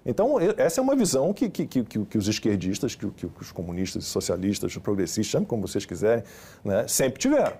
[0.04, 4.04] Então, essa é uma visão que, que, que, que os esquerdistas, que, que, os comunistas,
[4.04, 6.22] socialistas, os progressistas, chame como vocês quiserem,
[6.64, 7.56] né, sempre tiveram.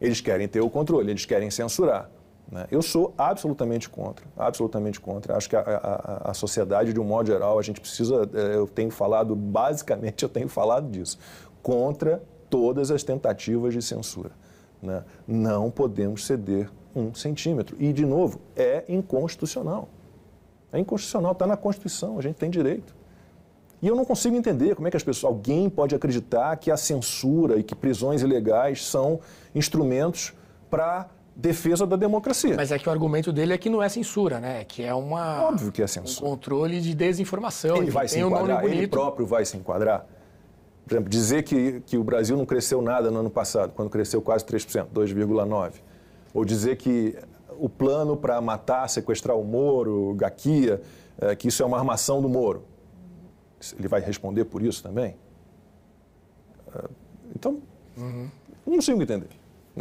[0.00, 2.10] Eles querem ter o controle, eles querem censurar.
[2.50, 2.66] Né?
[2.70, 5.36] Eu sou absolutamente contra, absolutamente contra.
[5.36, 8.66] Acho que a, a, a, sociedade, de um modo geral, a gente precisa, eh, eu
[8.66, 11.18] tenho falado, basicamente eu tenho falado disso,
[11.62, 14.32] contra todas as tentativas de censura.
[14.82, 15.04] Né?
[15.26, 17.76] Não podemos ceder um centímetro.
[17.78, 19.88] E, de novo, é inconstitucional.
[20.72, 22.94] É inconstitucional, está na Constituição, a gente tem direito.
[23.82, 26.76] E eu não consigo entender como é que as pessoas, alguém pode acreditar que a
[26.76, 29.20] censura e que prisões ilegais são
[29.54, 30.34] instrumentos
[30.68, 32.54] para defesa da democracia.
[32.56, 34.64] Mas é que o argumento dele é que não é censura, né?
[34.64, 36.26] Que é uma óbvio que é censura.
[36.26, 37.76] um controle de desinformação.
[37.76, 40.06] Ele vai se enquadrar, ele próprio vai se enquadrar.
[40.86, 44.20] Por exemplo, dizer que, que o Brasil não cresceu nada no ano passado, quando cresceu
[44.20, 45.74] quase 3%, 2,9%.
[46.34, 47.16] Ou dizer que
[47.58, 50.80] o plano para matar, sequestrar o Moro, Gaquia,
[51.20, 52.64] é, que isso é uma armação do Moro.
[53.78, 55.16] Ele vai responder por isso também?
[56.74, 56.84] É,
[57.36, 57.60] então,
[57.96, 58.28] uhum.
[58.66, 59.28] não consigo entender.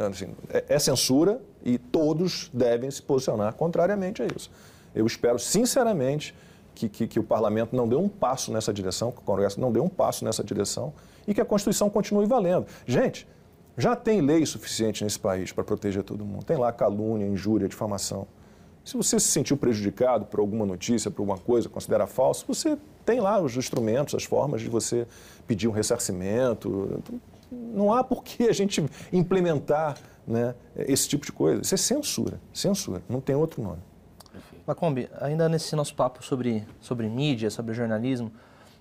[0.07, 4.49] Assim, é, é censura e todos devem se posicionar contrariamente a isso.
[4.93, 6.35] Eu espero, sinceramente,
[6.73, 9.71] que, que, que, o parlamento não deu um passo nessa direção, que o Congresso não
[9.71, 10.93] deu um passo nessa direção
[11.27, 12.65] e que a Constituição continue valendo.
[12.85, 13.27] Gente,
[13.77, 16.43] já tem lei suficiente nesse país para proteger todo mundo.
[16.43, 18.27] Tem lá calúnia, injúria, difamação.
[18.83, 23.19] Se você se sentiu prejudicado por alguma notícia, por alguma coisa, considera falso, você tem
[23.19, 25.05] lá os instrumentos, as formas de você
[25.47, 27.01] pedir um ressarcimento.
[27.51, 31.61] Não há por que a gente implementar né, esse tipo de coisa.
[31.61, 33.81] Isso é censura, censura, não tem outro nome.
[34.65, 38.31] Macombi, ainda nesse nosso papo sobre, sobre mídia, sobre jornalismo,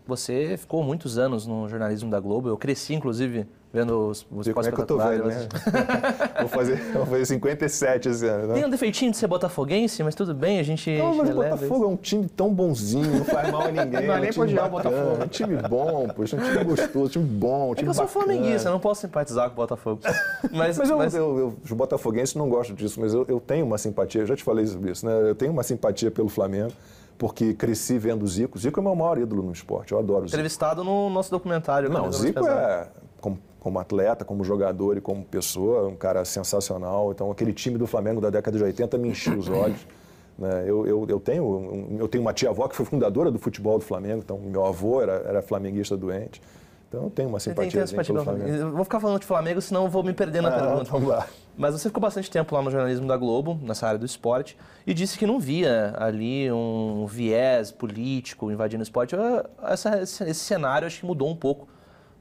[0.09, 2.49] você ficou muitos anos no jornalismo da Globo.
[2.49, 5.47] Eu cresci, inclusive, vendo os, os como é que eu tô velho, né?
[6.41, 8.47] vou, fazer, vou fazer 57 esse ano.
[8.47, 8.55] Né?
[8.55, 10.97] Tem um defeitinho de ser botafoguense, mas tudo bem, a gente.
[10.97, 11.85] Não, mas o Botafogo isso.
[11.85, 14.07] é um time tão bonzinho, não faz mal a ninguém.
[14.07, 15.21] Não é nem pode o Botafogo.
[15.21, 17.93] É um time bom, poxa, é um time gostoso, um time bom, um time é
[17.93, 20.01] que eu sou flamenguista, eu não posso simpatizar com o Botafogo.
[20.51, 21.15] Mas, mas, eu, mas...
[21.15, 24.37] Eu, eu, os botafoguenses não gostam disso, mas eu, eu tenho uma simpatia, eu já
[24.37, 25.31] te falei sobre isso, né?
[25.31, 26.73] Eu tenho uma simpatia pelo Flamengo
[27.19, 28.59] porque cresci vendo o Zico.
[28.59, 30.37] Zico é o meu maior ídolo no esporte, eu adoro o Zico.
[30.37, 31.91] Entrevistado no nosso documentário.
[31.91, 32.89] Não, o Zico é,
[33.21, 37.11] como, como, atleta, como jogador e como pessoa, um cara sensacional.
[37.11, 39.85] Então, aquele time do Flamengo da década de 80 me encheu os olhos.
[40.39, 40.63] Né?
[40.69, 44.23] Eu, eu, eu, tenho, eu tenho uma tia-avó que foi fundadora do futebol do Flamengo,
[44.25, 46.41] então meu avô era, era flamenguista doente.
[46.89, 48.49] Então eu tenho uma simpatia pelo Flamengo.
[48.49, 50.91] Eu vou ficar falando de Flamengo, senão eu vou me perder na ah, pergunta.
[50.91, 51.27] Vamos lá.
[51.57, 54.95] Mas você ficou bastante tempo lá no jornalismo da Globo, nessa área do esporte, e
[54.95, 59.15] disse que não via ali um viés político invadindo o esporte.
[59.63, 61.69] Essa, esse cenário acho que mudou um pouco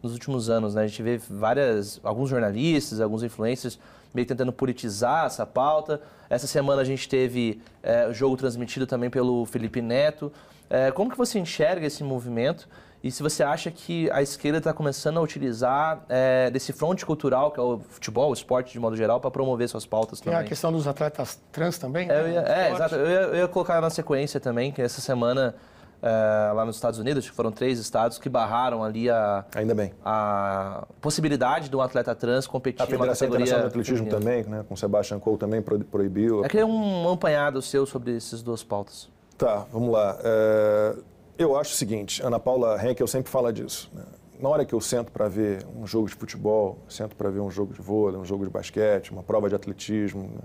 [0.03, 0.75] nos últimos anos.
[0.75, 0.84] Né?
[0.84, 3.80] A gente vê várias, alguns jornalistas, alguns influencers
[4.13, 6.01] meio tentando politizar essa pauta.
[6.30, 10.32] Essa semana a gente teve é, jogo transmitido também pelo Felipe Neto.
[10.69, 12.67] É, como que você enxerga esse movimento?
[13.04, 17.52] E se você acha que a esquerda está começando a utilizar é, desse fronte cultural,
[17.52, 20.38] que é o futebol, o esporte de modo geral, para promover suas pautas também.
[20.38, 22.10] Tem a questão dos atletas trans também?
[22.10, 22.96] É, ia, é exato.
[22.96, 25.56] Eu ia, eu ia, colocar na sequência também, que essa semana,
[26.02, 29.46] é, lá nos Estados Unidos, foram três estados que barraram ali a...
[29.56, 29.94] Ainda bem.
[30.04, 34.76] A possibilidade de um atleta trans competir a Federação Internacional de Atletismo também, né, com
[34.76, 36.44] Sebastian Coe também proibiu.
[36.44, 39.08] É que é um apanhado seu sobre essas duas pautas.
[39.38, 40.18] Tá, vamos lá.
[40.24, 40.96] É...
[41.38, 43.91] Eu acho o seguinte, Ana Paula Henkel sempre fala disso.
[43.93, 44.04] Né?
[44.39, 47.52] Na hora que eu sento para ver um jogo de futebol, sento para ver um
[47.52, 50.41] jogo de vôlei, um jogo de basquete, uma prova de atletismo, né?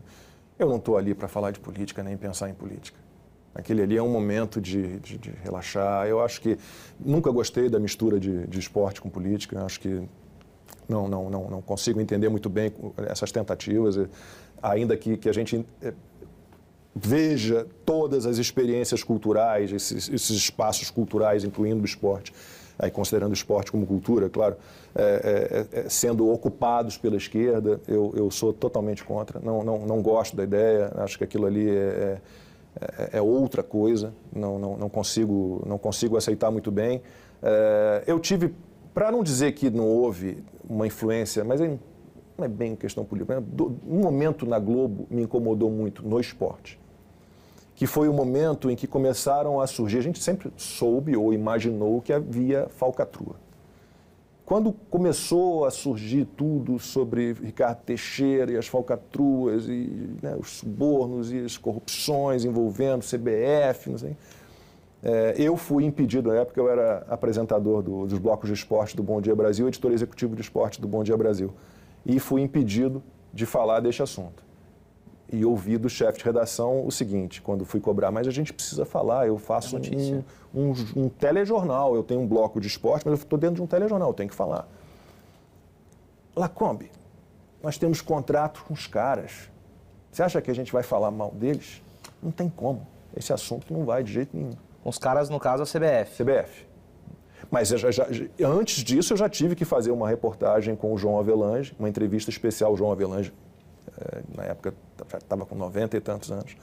[0.59, 2.99] eu não estou ali para falar de política nem pensar em política.
[3.55, 6.07] Aquele ali é um momento de, de, de relaxar.
[6.07, 6.59] Eu acho que
[7.01, 9.57] nunca gostei da mistura de, de esporte com política.
[9.57, 10.03] Eu acho que
[10.87, 12.71] não, não, não, não consigo entender muito bem
[13.09, 13.99] essas tentativas,
[14.63, 15.95] ainda que, que a gente eh,
[16.95, 22.33] veja todas as experiências culturais, esses, esses espaços culturais, incluindo o esporte,
[22.79, 24.57] aí considerando o esporte como cultura, claro,
[24.95, 29.41] é, é, é, sendo ocupados pela esquerda, eu, eu sou totalmente contra.
[29.41, 32.19] Não, não, não gosto da ideia, acho que aquilo ali é,
[32.81, 37.03] é, é outra coisa, não, não, não, consigo, não consigo aceitar muito bem.
[37.43, 38.55] É, eu tive,
[38.93, 41.79] para não dizer que não houve uma influência, mas não
[42.39, 43.43] é bem questão política,
[43.89, 46.82] um momento na Globo me incomodou muito no esporte
[47.83, 49.99] que foi o momento em que começaram a surgir.
[49.99, 53.35] A gente sempre soube ou imaginou que havia falcatrua.
[54.47, 61.33] Quando começou a surgir tudo sobre Ricardo Teixeira e as falcatruas e né, os subornos
[61.33, 64.17] e as corrupções envolvendo CBF, não sei,
[65.03, 69.03] é, eu fui impedido, na época eu era apresentador do, dos blocos de esporte do
[69.03, 71.53] Bom Dia Brasil, editor executivo de esporte do Bom Dia Brasil,
[72.07, 73.03] e fui impedido
[73.35, 74.52] de falar deste assunto
[75.33, 78.85] e ouvi do chefe de redação o seguinte, quando fui cobrar, mas a gente precisa
[78.85, 80.23] falar, eu faço um,
[80.55, 83.67] um, um, telejornal, eu tenho um bloco de esporte, mas eu estou dentro de um
[83.67, 84.69] telejornal, eu tenho que falar.
[86.37, 86.91] Lacombe,
[87.63, 89.51] nós temos contrato com os caras.
[90.11, 91.83] Você acha que a gente vai falar mal deles?
[92.23, 92.87] Não tem como.
[93.17, 94.53] Esse assunto não vai de jeito nenhum.
[94.85, 96.23] Os caras, no caso, a CBF.
[96.23, 96.67] CBF.
[97.51, 98.07] Mas já, já,
[98.45, 102.31] antes disso, eu já tive que fazer uma reportagem com o João Avelange, uma entrevista
[102.31, 102.71] especial.
[102.71, 103.33] ao João Avelange,
[104.35, 104.75] na época
[105.11, 106.57] já estava com 90 e tantos anos,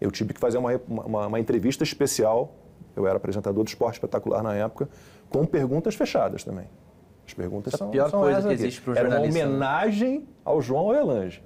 [0.00, 2.52] eu tive que fazer uma, uma, uma, entrevista especial,
[2.96, 4.88] eu era apresentador do Esporte Espetacular na época,
[5.30, 6.66] com perguntas fechadas também.
[7.26, 9.38] As perguntas Essa são, pior são coisa que existe para o jornalista.
[9.38, 9.58] Era uma né?
[9.58, 11.42] homenagem ao João Avelange,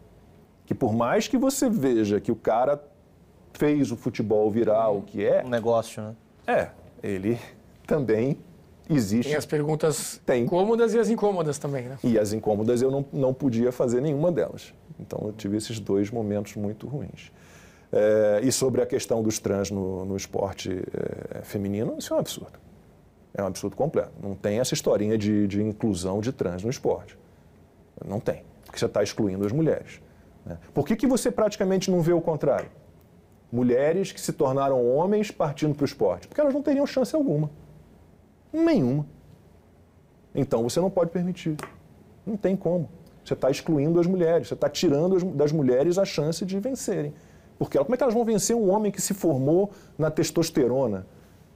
[0.64, 2.82] que por mais que você veja que o cara
[3.52, 5.44] fez o futebol virar o que é...
[5.44, 6.16] Um negócio, né?
[6.46, 6.70] É,
[7.02, 7.38] ele
[7.86, 8.38] também
[8.88, 9.28] existe.
[9.28, 10.46] Tem as perguntas Tem.
[10.46, 11.98] cômodas e as incômodas também, né?
[12.02, 14.72] E as incômodas eu não, não podia fazer nenhuma delas.
[14.98, 17.30] Então eu tive esses dois momentos muito ruins.
[17.92, 22.20] É, e sobre a questão dos trans no, no esporte é, feminino, isso é um
[22.20, 22.58] absurdo.
[23.32, 24.12] É um absurdo completo.
[24.22, 27.18] Não tem essa historinha de, de inclusão de trans no esporte.
[28.04, 28.42] Não tem.
[28.64, 30.00] Porque você está excluindo as mulheres.
[30.44, 30.58] Né?
[30.72, 32.70] Por que, que você praticamente não vê o contrário?
[33.52, 36.26] Mulheres que se tornaram homens partindo para o esporte.
[36.26, 37.50] Porque elas não teriam chance alguma.
[38.52, 39.06] Nenhuma.
[40.34, 41.56] Então você não pode permitir.
[42.26, 42.88] Não tem como.
[43.26, 47.12] Você está excluindo as mulheres, você está tirando das mulheres a chance de vencerem.
[47.58, 51.06] Porque como é que elas vão vencer um homem que se formou na testosterona,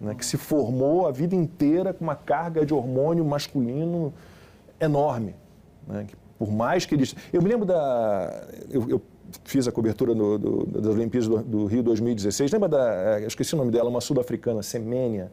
[0.01, 4.13] né, que se formou a vida inteira com uma carga de hormônio masculino
[4.81, 5.37] enorme?
[5.87, 7.15] Né, que por mais que eles.
[7.33, 8.49] Eu me lembro da.
[8.71, 9.03] Eu, eu
[9.45, 12.51] fiz a cobertura do, das Olimpíadas do, do, Rio 2016.
[12.51, 13.21] Lembra da.
[13.21, 15.31] Eu esqueci o nome dela, uma sul-africana, Semênia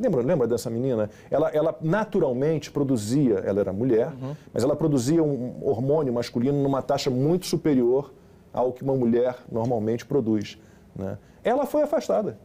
[0.00, 1.10] Lembra, lembra dessa menina?
[1.30, 4.34] Ela, ela naturalmente produzia, ela era mulher, uhum.
[4.52, 8.12] mas ela produzia um hormônio masculino numa taxa muito superior
[8.52, 10.58] ao que uma mulher normalmente produz.
[10.96, 11.18] Né?
[11.44, 12.38] Ela foi afastada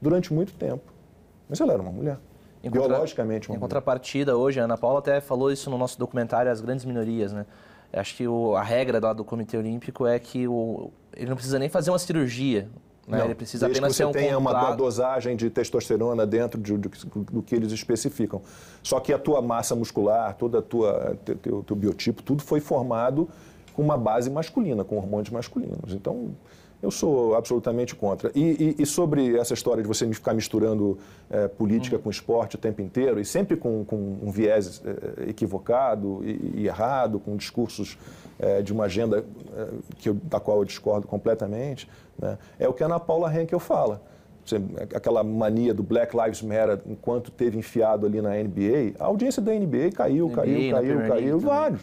[0.00, 0.92] durante muito tempo,
[1.48, 2.18] mas ela era uma mulher.
[2.62, 6.50] Em biologicamente uma Em contrapartida, hoje, a Ana Paula até falou isso no nosso documentário
[6.50, 7.44] As Grandes Minorias, né?
[7.92, 11.58] Acho que o, a regra lá do Comitê Olímpico é que o, ele não precisa
[11.58, 12.68] nem fazer uma cirurgia
[13.06, 13.18] né?
[13.18, 16.90] Não, ele precisa apenas que você um tenha uma dosagem de testosterona dentro de, do,
[17.30, 18.40] do, que eles especificam.
[18.82, 23.28] Só que a tua massa muscular, todo o tua, teu, teu biotipo, tudo foi formado
[23.74, 25.92] com uma base masculina, com hormônios masculinos.
[25.92, 26.30] Então,
[26.84, 28.30] eu sou absolutamente contra.
[28.34, 30.98] E, e, e, sobre essa história de você ficar misturando
[31.30, 32.02] é, política uhum.
[32.02, 36.66] com esporte o tempo inteiro, e sempre com, com um viés é, equivocado e, e,
[36.66, 37.98] errado, com discursos
[38.38, 39.24] é, de uma agenda
[39.98, 43.58] que eu, da qual eu discordo completamente, né, é o que a Ana Paula Henkel
[43.58, 44.02] fala.
[44.94, 49.52] Aquela mania do Black Lives Matter, enquanto teve enfiado ali na NBA, a audiência da
[49.54, 51.80] NBA caiu, NBA, caiu, caiu, caiu, vários.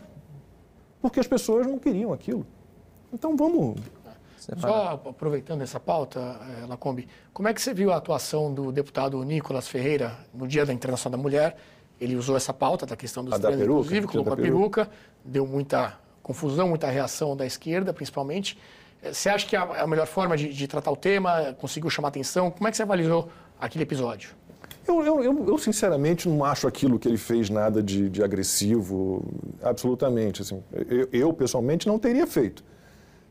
[1.01, 2.45] Porque as pessoas não queriam aquilo.
[3.11, 3.79] Então vamos
[4.57, 9.23] só aproveitando essa pauta, eh, Lacombe, como é que você viu a atuação do deputado
[9.23, 11.57] Nicolas Ferreira no Dia da Internacional da Mulher?
[11.99, 14.89] Ele usou essa pauta da questão dos trans, inclusive, colocou a peruca,
[15.23, 18.57] deu muita confusão, muita reação da esquerda, principalmente.
[19.03, 22.07] Eh, você acha que é a melhor forma de, de tratar o tema conseguiu chamar
[22.07, 22.49] atenção?
[22.49, 23.29] Como é que você avaliou
[23.59, 24.31] aquele episódio?
[24.87, 29.23] Eu, eu, eu, eu, sinceramente não acho aquilo que ele fez nada de, de agressivo,
[29.61, 30.41] absolutamente.
[30.41, 32.63] Assim, eu, eu, pessoalmente, não teria feito.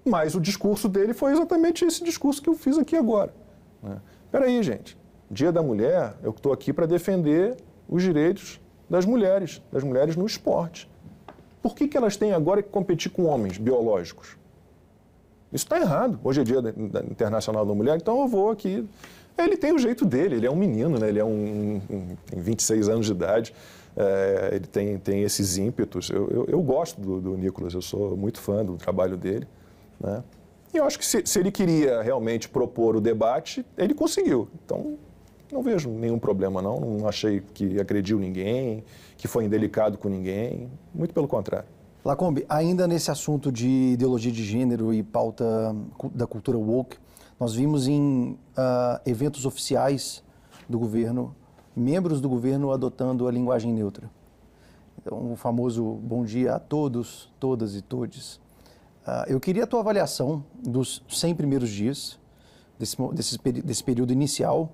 [0.04, 3.34] Mas o discurso dele foi exatamente esse discurso que eu fiz aqui agora.
[3.82, 4.00] Né?
[4.30, 4.98] Peraí, gente.
[5.30, 7.56] Dia da Mulher, eu estou aqui para defender
[7.88, 10.90] os direitos das mulheres, das mulheres no esporte.
[11.62, 14.36] Por que, que elas têm agora que competir com homens biológicos?
[15.52, 16.18] Isso está errado.
[16.24, 16.58] Hoje é dia
[17.10, 18.88] Internacional da Mulher, então eu vou aqui
[19.36, 21.08] Ele tem o jeito dele, ele é um menino, né?
[21.08, 23.54] ele é um, um, tem 26 anos de idade,
[23.96, 26.08] é, ele tem, tem esses ímpetos.
[26.10, 29.46] Eu, eu, eu gosto do, do, Nicolas, eu sou muito fã do trabalho dele.
[30.00, 30.24] Né?
[30.72, 34.48] E eu acho que se, se ele queria realmente propor o debate, ele conseguiu.
[34.64, 34.98] Então,
[35.52, 36.80] não vejo nenhum problema, não.
[36.80, 38.84] Não achei que agrediu ninguém,
[39.16, 40.70] que foi indelicado com ninguém.
[40.94, 41.68] Muito pelo contrário.
[42.04, 45.74] Lacombe, ainda nesse assunto de ideologia de gênero e pauta
[46.14, 46.96] da cultura woke,
[47.38, 50.22] nós vimos em uh, eventos oficiais
[50.68, 51.34] do governo,
[51.74, 54.10] membros do governo adotando a linguagem neutra.
[54.98, 58.40] Então, o famoso bom dia a todos, todas e todes.
[59.10, 62.16] Uh, eu queria a tua avaliação dos 100 primeiros dias,
[62.78, 64.72] desse, desse, desse período inicial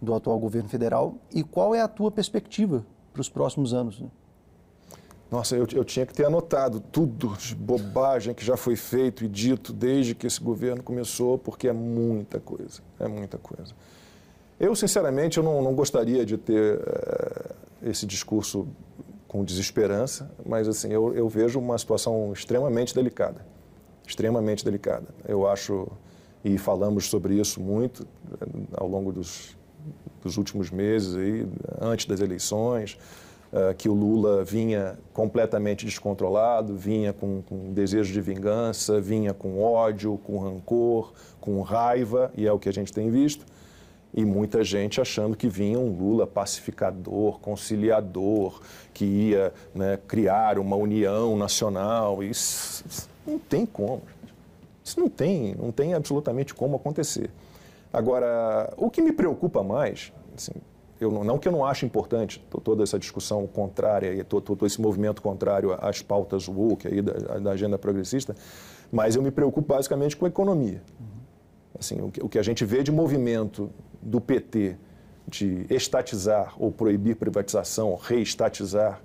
[0.00, 2.84] do atual governo federal, e qual é a tua perspectiva
[3.14, 3.98] para os próximos anos?
[3.98, 4.08] Né?
[5.30, 9.28] Nossa, eu, eu, tinha que ter anotado tudo de bobagem que já foi feito e
[9.28, 13.72] dito desde que esse governo começou, porque é muita coisa, é muita coisa.
[14.60, 18.68] Eu, sinceramente, eu não, não gostaria de ter uh, esse discurso
[19.26, 23.44] com desesperança, mas assim, eu, eu vejo uma situação extremamente delicada,
[24.08, 25.06] extremamente delicada.
[25.26, 25.86] Eu acho,
[26.42, 28.06] e falamos sobre isso muito
[28.40, 29.56] eh, ao longo dos,
[30.22, 31.46] dos últimos meses, aí,
[31.80, 32.98] antes das eleições,
[33.52, 39.62] uh, que o Lula vinha completamente descontrolado, vinha com, com desejo de vingança, vinha com
[39.62, 43.44] ódio, com rancor, com raiva, e é o que a gente tem visto.
[44.14, 48.58] E muita gente achando que vinha um Lula pacificador, conciliador,
[48.94, 52.22] que ia né, criar uma união nacional.
[52.22, 54.02] Isso não tem como.
[54.84, 57.30] Isso não tem, não tem absolutamente como acontecer.
[57.92, 60.52] Agora, o que me preocupa mais, assim,
[61.00, 64.80] eu não, não, que eu não ache importante toda essa discussão contrária todo, todo, esse
[64.80, 68.34] movimento contrário às pautas woke aí da, da, agenda progressista,
[68.90, 70.82] mas eu me preocupo basicamente com a economia.
[71.78, 73.70] Assim, o que, o que a gente vê de movimento
[74.02, 74.76] do PT
[75.28, 79.00] de estatizar ou proibir privatização, reestatizar,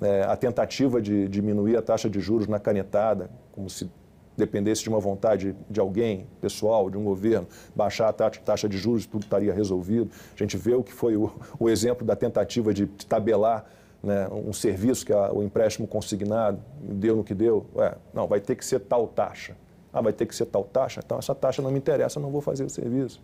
[0.00, 3.90] né, a tentativa de diminuir a taxa de juros na canetada, como se
[4.36, 7.46] dependesse de uma vontade de alguém, pessoal, de um governo,
[7.76, 10.10] baixar a taxa de juros, tudo estaria resolvido.
[10.34, 13.66] A gente vê o que foi o, o exemplo da tentativa de tabelar
[14.02, 17.66] né, um serviço que a, o empréstimo consignado deu no que deu.
[17.74, 19.56] Ué, não, vai ter que ser tal taxa.
[19.92, 21.00] Ah, vai ter que ser tal taxa?
[21.04, 23.20] Então, essa taxa não me interessa, não vou fazer o serviço.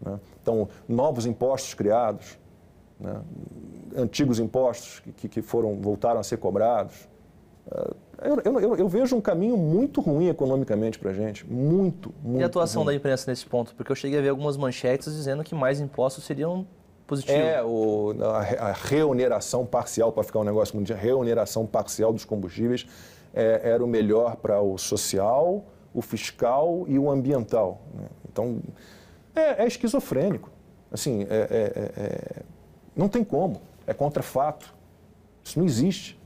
[0.00, 0.18] Né?
[0.42, 2.38] Então, novos impostos criados,
[3.00, 3.20] né?
[3.96, 7.08] antigos impostos que, que foram, voltaram a ser cobrados.
[7.66, 7.94] Uh,
[8.44, 11.46] eu, eu, eu, vejo um caminho muito ruim economicamente para a gente.
[11.50, 12.40] Muito, muito.
[12.40, 12.92] E a atuação ruim.
[12.92, 13.74] da imprensa nesse ponto?
[13.74, 16.66] Porque eu cheguei a ver algumas manchetes dizendo que mais impostos seriam
[17.06, 17.40] positivos.
[17.40, 20.92] É, o, a, a reoneração parcial, para ficar um negócio muito.
[20.92, 22.86] A reoneração parcial dos combustíveis
[23.32, 27.80] é, era o melhor para o social, o fiscal e o ambiental.
[27.94, 28.04] Né?
[28.30, 28.60] Então,
[29.34, 30.50] é, é, esquizofrênico.
[30.90, 32.42] Assim, é, é, é,
[32.94, 33.60] não tem como.
[33.86, 34.74] É contra fato.
[35.42, 36.20] Isso não existe.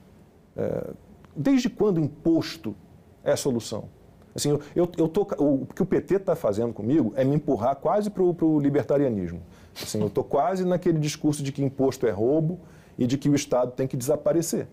[0.56, 0.92] É,
[1.36, 2.76] Desde quando imposto
[3.24, 3.88] é a solução?
[4.34, 7.76] Assim, eu, eu, eu tô, o que o PT está fazendo comigo é me empurrar
[7.76, 9.40] quase para o libertarianismo.
[9.80, 12.60] Assim, eu estou quase naquele discurso de que imposto é roubo
[12.96, 14.66] e de que o Estado tem que desaparecer.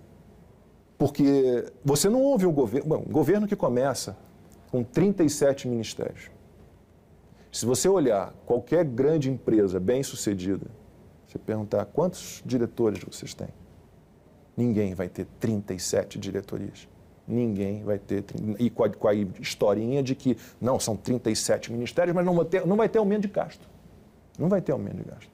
[0.98, 4.18] Porque você não ouve um governo, bom, um governo que começa
[4.72, 6.30] com 37 ministérios.
[7.52, 10.68] Se você olhar qualquer grande empresa bem sucedida,
[11.32, 13.50] você perguntar quantos diretores vocês têm?
[14.56, 16.88] Ninguém vai ter 37 diretorias.
[17.28, 18.26] Ninguém vai ter.
[18.60, 22.46] E com a, com a historinha de que, não, são 37 ministérios, mas não vai,
[22.46, 23.70] ter, não vai ter aumento de gasto.
[24.38, 25.32] Não vai ter aumento de gasto.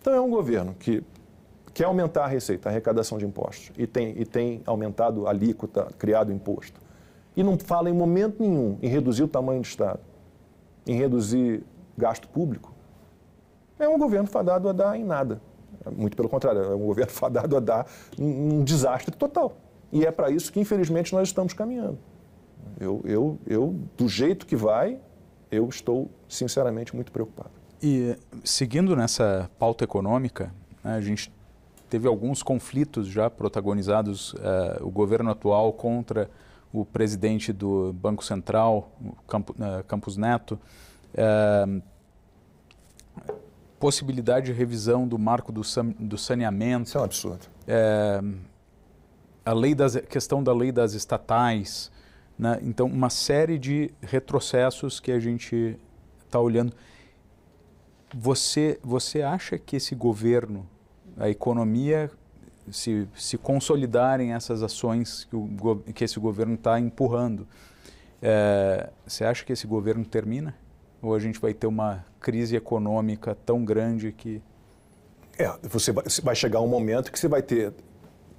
[0.00, 1.02] Então é um governo que
[1.72, 5.88] quer aumentar a receita, a arrecadação de impostos, e tem, e tem aumentado a alíquota,
[5.98, 6.80] criado imposto.
[7.36, 9.98] E não fala em momento nenhum em reduzir o tamanho do Estado,
[10.86, 11.64] em reduzir
[11.98, 12.73] gasto público.
[13.78, 15.40] É um governo fadado a dar em nada.
[15.96, 17.86] Muito pelo contrário, é um governo fadado a dar
[18.18, 19.56] um, um desastre total.
[19.92, 21.98] E é para isso que, infelizmente, nós estamos caminhando.
[22.80, 24.98] Eu, eu, eu, do jeito que vai,
[25.50, 27.50] eu estou, sinceramente, muito preocupado.
[27.82, 30.52] E seguindo nessa pauta econômica,
[30.82, 31.32] né, a gente
[31.88, 34.38] teve alguns conflitos já protagonizados, uh,
[34.80, 36.30] o governo atual contra
[36.72, 40.58] o presidente do Banco Central, uh, Campos Neto.
[41.12, 41.80] Uh,
[43.78, 45.62] possibilidade de revisão do marco do,
[45.98, 46.88] do saneamento.
[46.88, 47.46] Isso é um absurdo.
[47.66, 48.20] É,
[49.44, 51.90] a lei das, questão da lei das estatais.
[52.38, 52.58] Né?
[52.62, 55.78] Então, uma série de retrocessos que a gente
[56.24, 56.72] está olhando.
[58.12, 60.66] Você, você acha que esse governo,
[61.16, 62.10] a economia,
[62.70, 67.46] se, se consolidarem essas ações que, o, que esse governo está empurrando,
[68.22, 70.54] é, você acha que esse governo termina?
[71.04, 74.42] Ou a gente vai ter uma crise econômica tão grande que.
[75.38, 77.74] É, você vai, chegar um momento que você vai ter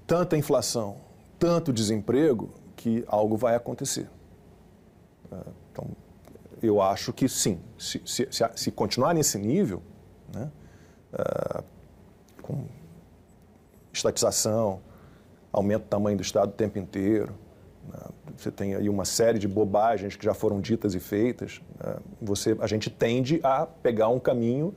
[0.08, 0.98] tanta inflação,
[1.38, 4.10] tanto desemprego, que algo vai acontecer.
[5.32, 5.38] É,
[5.72, 5.90] então,
[6.60, 7.60] eu acho que sim.
[7.78, 9.84] Se, se, se, se continuar nesse nível,
[10.34, 10.50] né,
[11.14, 11.64] uh,
[12.42, 12.66] com
[13.94, 14.82] estatização,
[15.54, 17.36] aumento do tamanho do Estado o tempo inteiro,
[17.88, 18.00] né,
[18.38, 22.56] você tem aí uma série de bobagens que já foram ditas e feitas, né, você,
[22.60, 24.74] a gente tende a pegar um caminho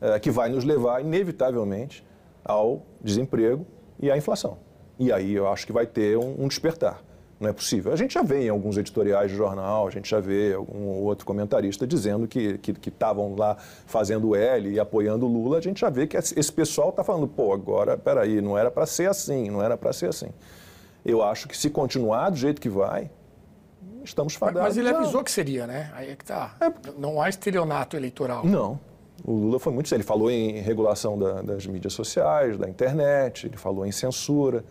[0.00, 2.04] uh, que vai nos levar, inevitavelmente,
[2.44, 3.66] ao desemprego
[4.00, 4.58] e à inflação.
[4.98, 7.02] E aí eu acho que vai ter um, um despertar.
[7.42, 7.92] Não é possível.
[7.92, 11.26] A gente já vê em alguns editoriais de jornal, a gente já vê algum outro
[11.26, 15.58] comentarista dizendo que estavam que, que lá fazendo L e apoiando Lula.
[15.58, 18.86] A gente já vê que esse pessoal está falando, pô, agora, peraí, não era para
[18.86, 20.28] ser assim, não era para ser assim.
[21.04, 23.10] Eu acho que se continuar do jeito que vai,
[24.04, 24.62] estamos fadados.
[24.62, 25.90] Mas ele avisou que seria, né?
[25.94, 26.56] Aí é que tá.
[26.60, 26.72] É.
[26.98, 28.44] Não há estelionato eleitoral.
[28.44, 28.78] Não.
[29.24, 29.92] O Lula foi muito.
[29.94, 34.64] Ele falou em regulação da, das mídias sociais, da internet, ele falou em censura.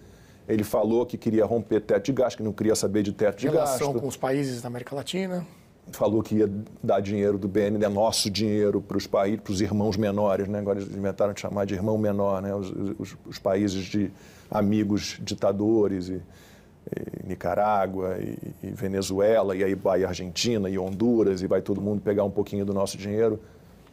[0.48, 3.48] Ele falou que queria romper teto de gasto, que não queria saber de teto de
[3.48, 3.78] gasto.
[3.78, 5.46] Relação com os países da América Latina.
[5.92, 6.50] Falou que ia
[6.82, 10.60] dar dinheiro do BN, né, nosso dinheiro para os países, para os irmãos menores, né?
[10.60, 12.54] Agora eles inventaram de chamar de irmão menor, né?
[12.56, 14.12] Os, os, os países de
[14.50, 21.48] amigos ditadores e, e Nicarágua e, e, Venezuela e aí vai Argentina e Honduras e
[21.48, 23.40] vai todo mundo pegar um pouquinho do nosso dinheiro.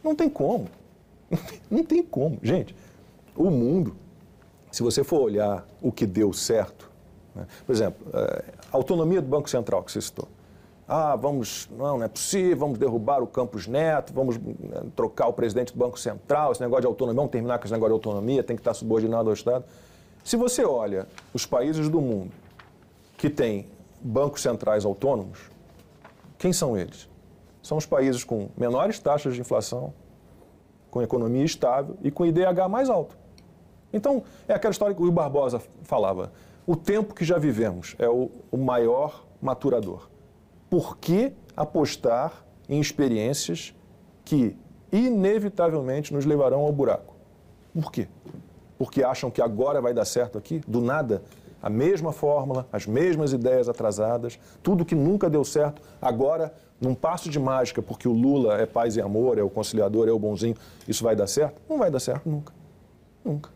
[0.03, 0.67] Não tem como.
[1.69, 2.75] Não tem como, gente.
[3.35, 3.95] O mundo
[4.71, 6.89] se você for olhar o que deu certo,
[7.35, 7.45] né?
[7.65, 10.27] por exemplo, a autonomia do Banco Central que você citou.
[10.91, 15.33] Ah, vamos, não, não é possível, vamos derrubar o Campos Neto, vamos né, trocar o
[15.33, 18.41] presidente do Banco Central, esse negócio de autonomia, vamos terminar com esse negócio de autonomia,
[18.41, 19.65] tem que estar subordinado ao Estado.
[20.23, 22.31] Se você olha os países do mundo
[23.17, 23.67] que têm
[24.01, 25.51] bancos centrais autônomos,
[26.39, 27.07] quem são eles?
[27.61, 29.93] São os países com menores taxas de inflação,
[30.89, 33.15] com economia estável e com IDH mais alto.
[33.93, 36.31] Então, é aquela história que o Barbosa falava.
[36.65, 40.09] O tempo que já vivemos é o maior maturador.
[40.69, 43.73] Por que apostar em experiências
[44.23, 44.55] que
[44.91, 47.15] inevitavelmente nos levarão ao buraco?
[47.73, 48.07] Por quê?
[48.77, 51.23] Porque acham que agora vai dar certo aqui, do nada,
[51.61, 57.29] a mesma fórmula, as mesmas ideias atrasadas, tudo que nunca deu certo, agora, num passo
[57.29, 60.55] de mágica, porque o Lula é paz e amor, é o conciliador, é o bonzinho,
[60.87, 61.61] isso vai dar certo?
[61.67, 62.53] Não vai dar certo nunca.
[63.23, 63.49] Nunca.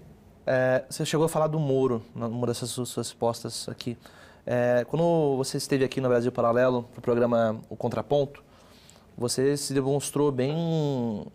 [0.45, 3.97] É, você chegou a falar do Moro, numa dessas suas respostas aqui.
[4.45, 8.43] É, quando você esteve aqui no Brasil Paralelo, no programa O Contraponto,
[9.17, 11.25] você se demonstrou bem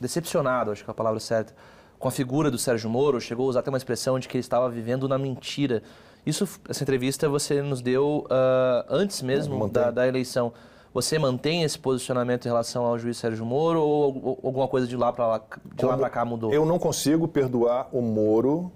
[0.00, 1.54] decepcionado, acho que é a palavra certa,
[1.98, 4.40] com a figura do Sérgio Moro, chegou a usar até uma expressão de que ele
[4.40, 5.82] estava vivendo na mentira.
[6.24, 10.52] Isso, essa entrevista você nos deu uh, antes mesmo da, da eleição.
[10.92, 14.96] Você mantém esse posicionamento em relação ao juiz Sérgio Moro ou, ou alguma coisa de
[14.96, 15.42] lá para lá,
[15.74, 16.52] de lá para cá mudou?
[16.52, 18.70] Eu não consigo perdoar o Moro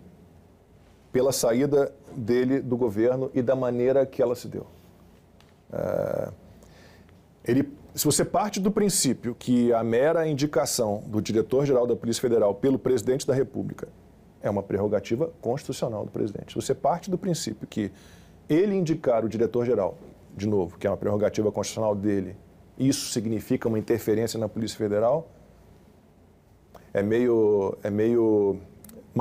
[1.12, 4.66] pela saída dele do governo e da maneira que ela se deu.
[5.72, 6.28] É,
[7.44, 12.54] ele, se você parte do princípio que a mera indicação do diretor-geral da Polícia Federal
[12.54, 13.88] pelo presidente da República
[14.42, 16.52] é uma prerrogativa constitucional do presidente.
[16.52, 17.90] Se você parte do princípio que
[18.48, 19.96] ele indicar o diretor-geral
[20.36, 22.36] de novo, que é uma prerrogativa constitucional dele,
[22.78, 25.28] isso significa uma interferência na Polícia Federal,
[26.94, 28.58] é meio, é meio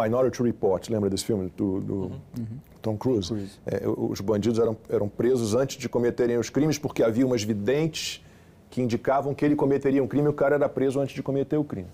[0.02, 2.60] Minority Report, lembra desse filme do, do uhum.
[2.82, 3.34] Tom Cruise?
[3.66, 8.24] É, os bandidos eram, eram presos antes de cometerem os crimes porque havia umas videntes
[8.70, 11.58] que indicavam que ele cometeria um crime e o cara era preso antes de cometer
[11.58, 11.89] o crime.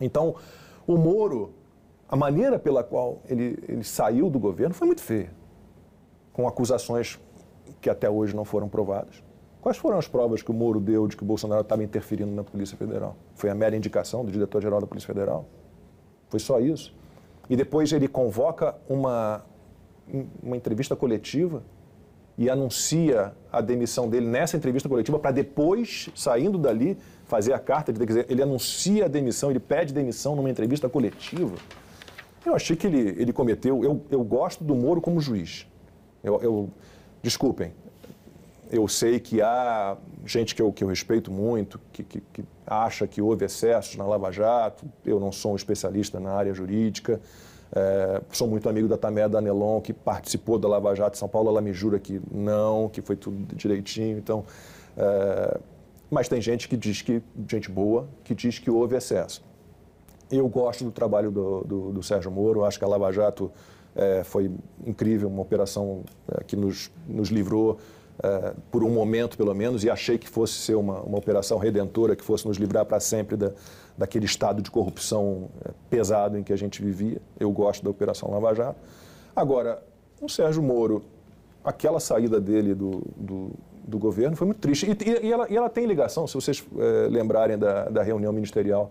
[0.00, 0.34] Então,
[0.86, 1.52] o Moro,
[2.08, 5.30] a maneira pela qual ele, ele saiu do governo foi muito feia,
[6.32, 7.18] com acusações
[7.80, 9.22] que até hoje não foram provadas.
[9.60, 12.42] Quais foram as provas que o Moro deu de que o Bolsonaro estava interferindo na
[12.42, 13.16] Polícia Federal?
[13.36, 15.46] Foi a mera indicação do diretor-geral da Polícia Federal?
[16.28, 16.92] Foi só isso?
[17.48, 19.44] E depois ele convoca uma,
[20.42, 21.62] uma entrevista coletiva
[22.38, 27.92] e anuncia a demissão dele nessa entrevista coletiva para depois, saindo dali, fazer a carta.
[27.92, 31.56] De, dizer, ele anuncia a demissão, ele pede demissão numa entrevista coletiva.
[32.44, 33.84] Eu achei que ele, ele cometeu.
[33.84, 35.66] Eu, eu gosto do Moro como juiz.
[36.24, 36.70] Eu, eu,
[37.22, 37.72] Desculpem,
[38.72, 43.06] eu sei que há gente que eu, que eu respeito muito, que, que, que, acha
[43.06, 44.86] que houve excessos na Lava Jato.
[45.04, 47.20] Eu não sou um especialista na área jurídica.
[47.74, 51.50] É, sou muito amigo da Tamé Danelon, que participou da Lava Jato de São Paulo.
[51.50, 54.16] Ela me jura que não, que foi tudo direitinho.
[54.16, 54.42] Então,
[54.96, 55.60] é,
[56.10, 59.44] mas tem gente que diz que, gente boa, que diz que houve excesso.
[60.30, 63.52] Eu gosto do trabalho do, do, do Sérgio Moro, acho que a Lava Jato
[63.94, 64.50] é, foi
[64.86, 67.78] incrível, uma operação é, que nos, nos livrou
[68.22, 72.14] é, por um momento pelo menos, e achei que fosse ser uma, uma operação redentora,
[72.14, 73.52] que fosse nos livrar para sempre da,
[73.96, 77.20] daquele estado de corrupção é, pesado em que a gente vivia.
[77.38, 78.78] Eu gosto da Operação Lava Jato.
[79.34, 79.82] Agora,
[80.20, 81.02] o Sérgio Moro,
[81.64, 83.50] aquela saída dele do, do,
[83.84, 84.86] do governo foi muito triste.
[84.86, 88.90] E, e, ela, e, ela, tem ligação, se vocês é, lembrarem da, da reunião ministerial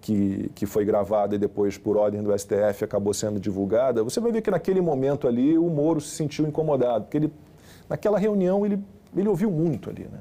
[0.00, 4.32] que, que foi gravada e depois, por ordem do STF, acabou sendo divulgada, você vai
[4.32, 7.32] ver que naquele momento ali o Moro se sentiu incomodado, porque ele,
[7.88, 8.82] naquela reunião ele,
[9.16, 10.20] ele ouviu muito ali, né?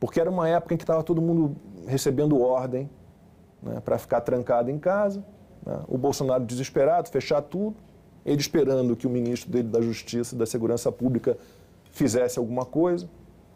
[0.00, 1.56] Porque era uma época em que estava todo mundo
[1.86, 2.88] recebendo ordem
[3.62, 5.24] né, para ficar trancado em casa,
[5.64, 5.80] né?
[5.88, 7.76] o Bolsonaro desesperado, fechar tudo,
[8.24, 11.36] ele esperando que o ministro dele da Justiça e da Segurança Pública
[11.90, 13.08] fizesse alguma coisa,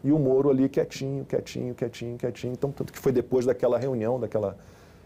[0.03, 2.53] e o Moro ali quietinho, quietinho, quietinho, quietinho.
[2.53, 4.57] Então, tanto que foi depois daquela reunião, daquela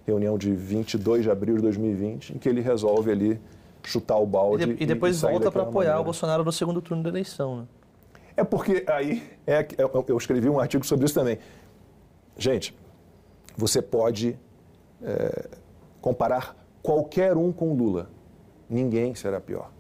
[0.08, 3.40] reunião de 22 de abril de 2020, em que ele resolve ali
[3.84, 4.64] chutar o balde.
[4.64, 6.02] E, de, e depois e volta para apoiar maneira.
[6.02, 7.64] o Bolsonaro no segundo turno da eleição, né?
[8.38, 9.68] É porque aí, é,
[10.08, 11.40] eu escrevi um artigo sobre isso também.
[12.38, 12.78] Gente,
[13.58, 14.38] você pode
[15.02, 15.50] é,
[16.00, 18.12] comparar qualquer um com Lula.
[18.70, 19.72] Ninguém será pior.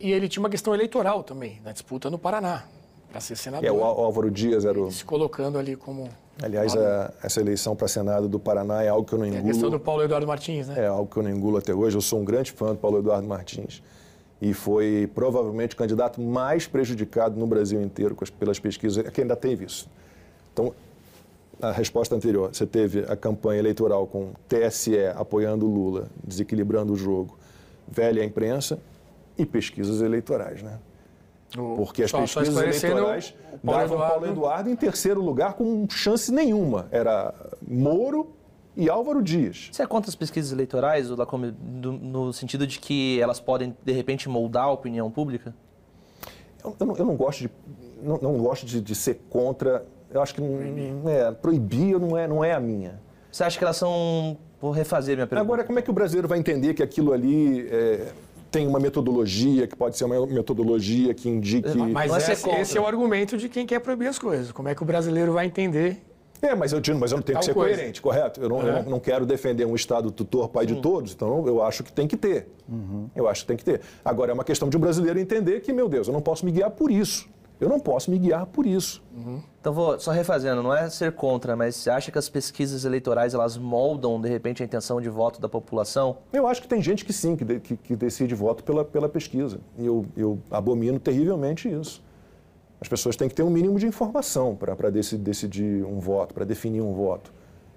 [0.00, 2.64] E ele tinha uma questão eleitoral também, na disputa no Paraná,
[3.08, 3.64] para ser senador.
[3.64, 4.90] É, o Álvaro Dias era o...
[4.90, 6.08] Se colocando ali como...
[6.42, 9.40] Aliás, a, essa eleição para Senado do Paraná é algo que eu não engulo.
[9.40, 10.82] É a questão do Paulo Eduardo Martins, né?
[10.82, 11.96] É algo que eu não engulo até hoje.
[11.96, 13.80] Eu sou um grande fã do Paulo Eduardo Martins
[14.44, 19.64] e foi provavelmente o candidato mais prejudicado no Brasil inteiro pelas pesquisas, que ainda teve
[19.64, 19.88] isso.
[20.52, 20.74] Então,
[21.62, 27.38] a resposta anterior, você teve a campanha eleitoral com TSE apoiando Lula, desequilibrando o jogo,
[27.88, 28.78] velha imprensa
[29.38, 30.78] e pesquisas eleitorais, né?
[31.76, 33.34] Porque as só, pesquisas só eleitorais
[33.64, 34.12] Paulo davam Eduardo...
[34.12, 36.86] Paulo Eduardo em terceiro lugar com chance nenhuma.
[36.90, 37.32] Era
[37.66, 38.28] Moro
[38.76, 39.68] e Álvaro Dias.
[39.70, 44.64] Você é contra as pesquisas eleitorais, no sentido de que elas podem, de repente, moldar
[44.64, 45.54] a opinião pública?
[46.62, 47.50] Eu, eu, não, eu não, gosto, de,
[48.02, 49.86] não, não gosto de, de, ser contra.
[50.10, 53.00] Eu acho que não, é, proibir não é, não é a minha.
[53.30, 54.36] Você acha que elas são.
[54.60, 55.46] Vou refazer minha pergunta.
[55.46, 58.12] Agora, como é que o brasileiro vai entender que aquilo ali é,
[58.50, 61.76] tem uma metodologia, que pode ser uma metodologia que indique.
[61.92, 64.50] Mas esse, esse é o argumento de quem quer proibir as coisas.
[64.52, 66.02] Como é que o brasileiro vai entender
[66.44, 67.76] é, mas eu, mas eu não tenho que ser coisa.
[67.76, 68.40] coerente, correto?
[68.40, 68.80] Eu não, é.
[68.80, 70.74] eu não, quero defender um Estado tutor, pai Sim.
[70.74, 72.48] de todos, então eu acho que tem que ter.
[72.68, 73.08] Uhum.
[73.14, 73.80] Eu acho que tem que ter.
[74.04, 76.52] Agora, é uma questão de um brasileiro entender que, meu Deus, eu não posso me
[76.52, 77.28] guiar por isso.
[77.60, 79.02] Eu não posso me guiar por isso.
[79.16, 79.40] Uhum.
[79.60, 83.32] Então, vou só refazendo, não é ser contra, mas você acha que as pesquisas eleitorais
[83.32, 86.18] elas moldam, de repente, a intenção de voto da população?
[86.32, 89.08] Eu acho que tem gente que sim, que, de, que, que decide voto pela, pela
[89.08, 89.60] pesquisa.
[89.78, 92.02] E eu, eu abomino terrivelmente isso.
[92.84, 96.82] As pessoas têm que ter um mínimo de informação para decidir um voto, para definir
[96.82, 97.32] um voto.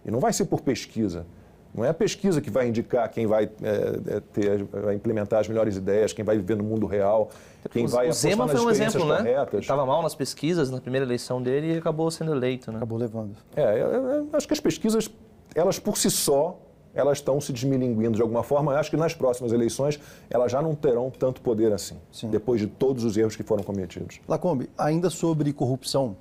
[0.06, 1.26] E não vai ser por pesquisa.
[1.74, 5.78] Não é a pesquisa que vai indicar quem vai, é, ter, vai implementar as melhores
[5.78, 7.30] ideias, quem vai viver no mundo real,
[7.72, 9.54] quem o, vai O Zema foi um exemplo, corretas.
[9.54, 9.60] né?
[9.60, 12.78] Estava mal nas pesquisas na primeira eleição dele e acabou sendo eleito, né?
[12.78, 13.38] Acabou levando.
[13.56, 15.10] É, é, é acho que as pesquisas,
[15.56, 16.60] elas por si só,
[16.98, 18.74] elas estão se desmilinguindo de alguma forma.
[18.74, 22.30] Eu acho que nas próximas eleições elas já não terão tanto poder assim, Sim.
[22.30, 24.20] depois de todos os erros que foram cometidos.
[24.28, 26.18] Lacombe, ainda sobre corrupção,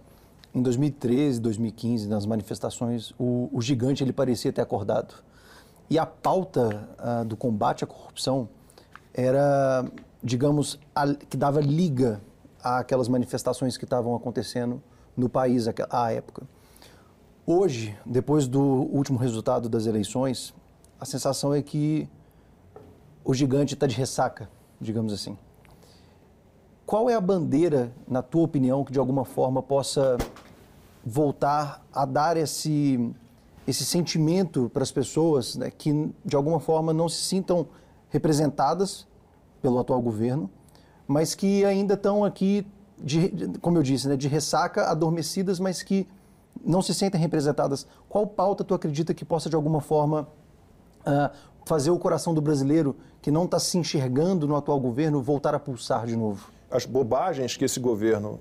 [0.55, 5.14] em 2013, 2015, nas manifestações, o, o gigante ele parecia ter acordado.
[5.89, 8.49] E a pauta uh, do combate à corrupção
[9.14, 9.85] era,
[10.22, 12.20] digamos, a, que dava liga
[12.62, 14.83] àquelas manifestações que estavam acontecendo
[15.16, 16.43] no país à época.
[17.47, 20.53] Hoje, depois do último resultado das eleições,
[21.01, 22.09] a sensação é que
[23.24, 24.49] o gigante está de ressaca,
[24.80, 25.36] digamos assim.
[26.86, 30.16] Qual é a bandeira, na tua opinião, que de alguma forma possa
[31.05, 33.12] voltar a dar esse,
[33.66, 37.66] esse sentimento para as pessoas né, que de alguma forma não se sintam
[38.09, 39.07] representadas
[39.61, 40.49] pelo atual governo,
[41.07, 42.66] mas que ainda estão aqui,
[42.99, 43.30] de,
[43.61, 46.07] como eu disse, né, de ressaca, adormecidas, mas que
[46.64, 47.86] não se sentem representadas.
[48.09, 50.28] Qual pauta tu acredita que possa de alguma forma
[51.07, 51.31] uh,
[51.65, 55.59] fazer o coração do brasileiro que não está se enxergando no atual governo voltar a
[55.59, 56.51] pulsar de novo?
[56.71, 58.41] As bobagens que esse governo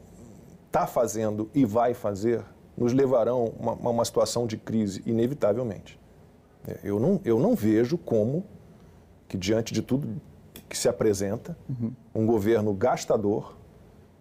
[0.67, 2.43] está fazendo e vai fazer
[2.77, 5.99] nos levarão a uma, uma, situação de crise, inevitavelmente.
[6.83, 8.43] Eu não, eu não vejo como
[9.27, 10.21] que, diante de tudo
[10.67, 11.93] que se apresenta, uhum.
[12.13, 13.55] um governo gastador,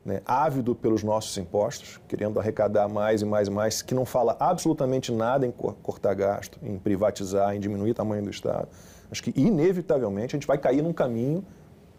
[0.05, 4.37] né, ávido pelos nossos impostos, querendo arrecadar mais e mais e mais, que não fala
[4.39, 8.69] absolutamente nada em cortar gasto, em privatizar, em diminuir o tamanho do Estado.
[9.11, 11.45] Acho que, inevitavelmente, a gente vai cair num caminho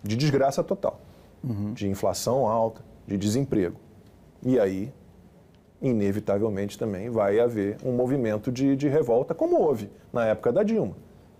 [0.03, 1.01] de desgraça total,
[1.43, 1.73] uhum.
[1.73, 3.77] de inflação alta, de desemprego.
[4.43, 4.93] E aí,
[5.81, 10.95] inevitavelmente, também vai haver um movimento de, de revolta, como houve na época da Dilma.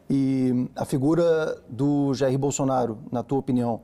[0.09, 3.81] E a figura do Jair Bolsonaro, na tua opinião,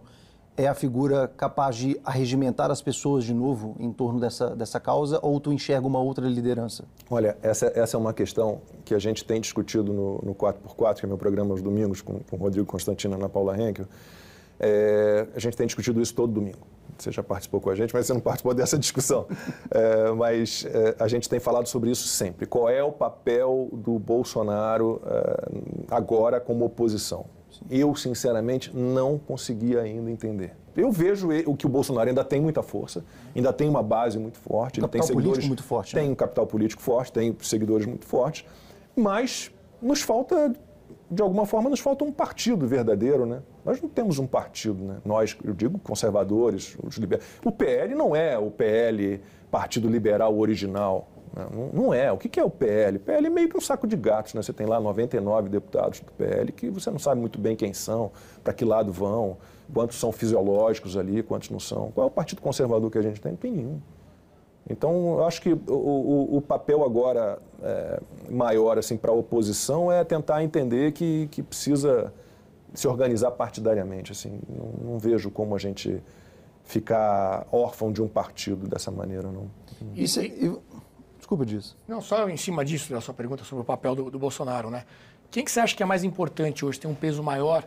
[0.58, 5.20] é a figura capaz de arregimentar as pessoas de novo em torno dessa, dessa causa
[5.22, 6.84] ou tu enxerga uma outra liderança?
[7.10, 11.06] Olha, essa, essa é uma questão que a gente tem discutido no, no 4x4, que
[11.06, 13.86] é meu programa aos domingos, com, com o Rodrigo Constantino e Ana Paula Henkel.
[14.60, 16.60] É, a gente tem discutido isso todo domingo.
[16.98, 19.26] Você já participou com a gente, mas você não participou dessa discussão.
[19.74, 22.46] É, mas é, a gente tem falado sobre isso sempre.
[22.46, 25.50] Qual é o papel do Bolsonaro é,
[25.90, 27.26] agora como oposição?
[27.70, 30.56] Eu, sinceramente, não consegui ainda entender.
[30.76, 33.04] Eu vejo o que o Bolsonaro ainda tem muita força,
[33.36, 35.94] ainda tem uma base muito forte, capital tem seguidores político muito forte.
[35.94, 36.12] Tem né?
[36.12, 38.46] um capital político forte, tem seguidores muito fortes,
[38.96, 39.52] mas
[39.82, 40.54] nos falta,
[41.10, 43.42] de alguma forma, nos falta um partido verdadeiro, né?
[43.66, 44.98] Nós não temos um partido, né?
[45.04, 47.26] Nós, eu digo conservadores, os liberais.
[47.44, 51.08] O PL não é o PL Partido Liberal original.
[51.36, 52.12] Não, não é.
[52.12, 53.00] O que é o PL?
[53.00, 54.42] PL é meio que um saco de gatos, né?
[54.42, 58.12] Você tem lá 99 deputados do PL que você não sabe muito bem quem são,
[58.44, 59.38] para que lado vão,
[59.74, 61.92] quantos são fisiológicos ali, quantos não são.
[61.92, 63.32] Qual é o partido conservador que a gente tem?
[63.32, 63.80] Não tem nenhum.
[64.70, 69.92] Então, eu acho que o, o, o papel agora é, maior assim, para a oposição
[69.92, 72.14] é tentar entender que, que precisa
[72.74, 74.12] se organizar partidariamente.
[74.12, 74.40] Assim.
[74.50, 76.02] Não, não vejo como a gente
[76.64, 79.32] ficar órfão de um partido dessa maneira.
[79.32, 79.50] Não.
[79.96, 80.20] Isso,
[81.32, 81.78] desculpa disso.
[81.88, 84.84] Não, só em cima disso, da sua pergunta sobre o papel do, do, Bolsonaro, né?
[85.30, 87.66] Quem que você acha que é mais importante hoje, ter um peso maior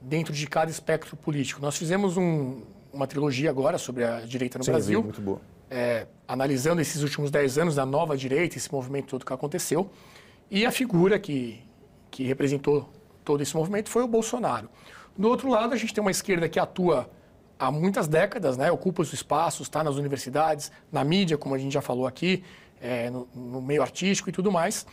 [0.00, 1.60] dentro de cada espectro político?
[1.60, 5.02] Nós fizemos um, uma trilogia agora sobre a direita no Sim, Brasil.
[5.02, 5.40] muito boa.
[5.68, 9.90] É, analisando esses últimos 10 anos da nova direita, esse movimento todo que aconteceu.
[10.48, 11.60] E a figura que,
[12.10, 12.88] que representou
[13.24, 14.68] todo esse movimento foi o Bolsonaro.
[15.16, 17.10] Do outro lado, a gente tem uma esquerda que atua
[17.58, 21.74] há muitas décadas, né, ocupa os espaços, está nas universidades, na mídia, como a gente
[21.74, 22.42] já falou aqui,
[22.80, 24.86] é, no, no, meio artístico e tudo mais,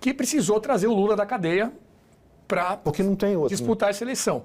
[0.00, 1.72] que precisou trazer o Lula da cadeia
[2.48, 2.80] para
[3.48, 3.90] disputar né?
[3.90, 4.44] essa eleição.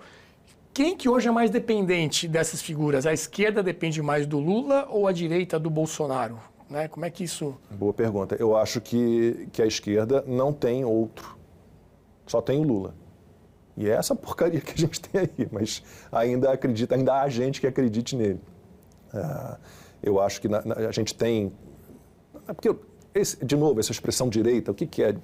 [0.74, 3.06] Quem que hoje é mais dependente dessas figuras?
[3.06, 6.40] A esquerda depende mais do Lula ou a direita do Bolsonaro?
[6.70, 6.88] Né?
[6.88, 7.58] Como é que isso...
[7.72, 8.36] Boa pergunta.
[8.40, 11.36] Eu acho que, que a esquerda não tem outro.
[12.28, 12.94] Só tem o Lula.
[13.78, 17.62] E é essa porcaria que a gente tem aí, mas ainda acredita, ainda há gente
[17.62, 18.42] que acredite nele.
[19.14, 19.58] Uh,
[20.02, 21.54] eu acho que na, na, a gente tem.
[22.48, 22.74] É porque
[23.18, 25.16] esse, de novo, essa expressão direita, o que, que é?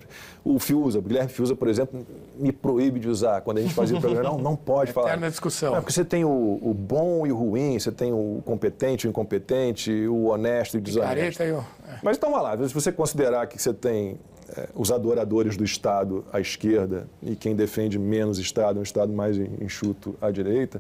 [0.44, 2.06] O Fiuza, o Guilherme Fiuza, por exemplo,
[2.38, 4.30] me proíbe de usar quando a gente fazia o programa.
[4.30, 5.18] Não, não pode é falar.
[5.18, 5.76] na discussão.
[5.76, 9.10] É porque você tem o, o, bom e o ruim, você tem o competente, o
[9.10, 11.44] incompetente, o honesto e o desonesto.
[11.44, 11.58] E o...
[11.58, 12.00] É.
[12.02, 14.18] Mas então, vai lá, se você considerar que você tem
[14.58, 19.38] é, os adoradores do Estado à esquerda e quem defende menos Estado, um Estado mais
[19.38, 20.80] enxuto à direita,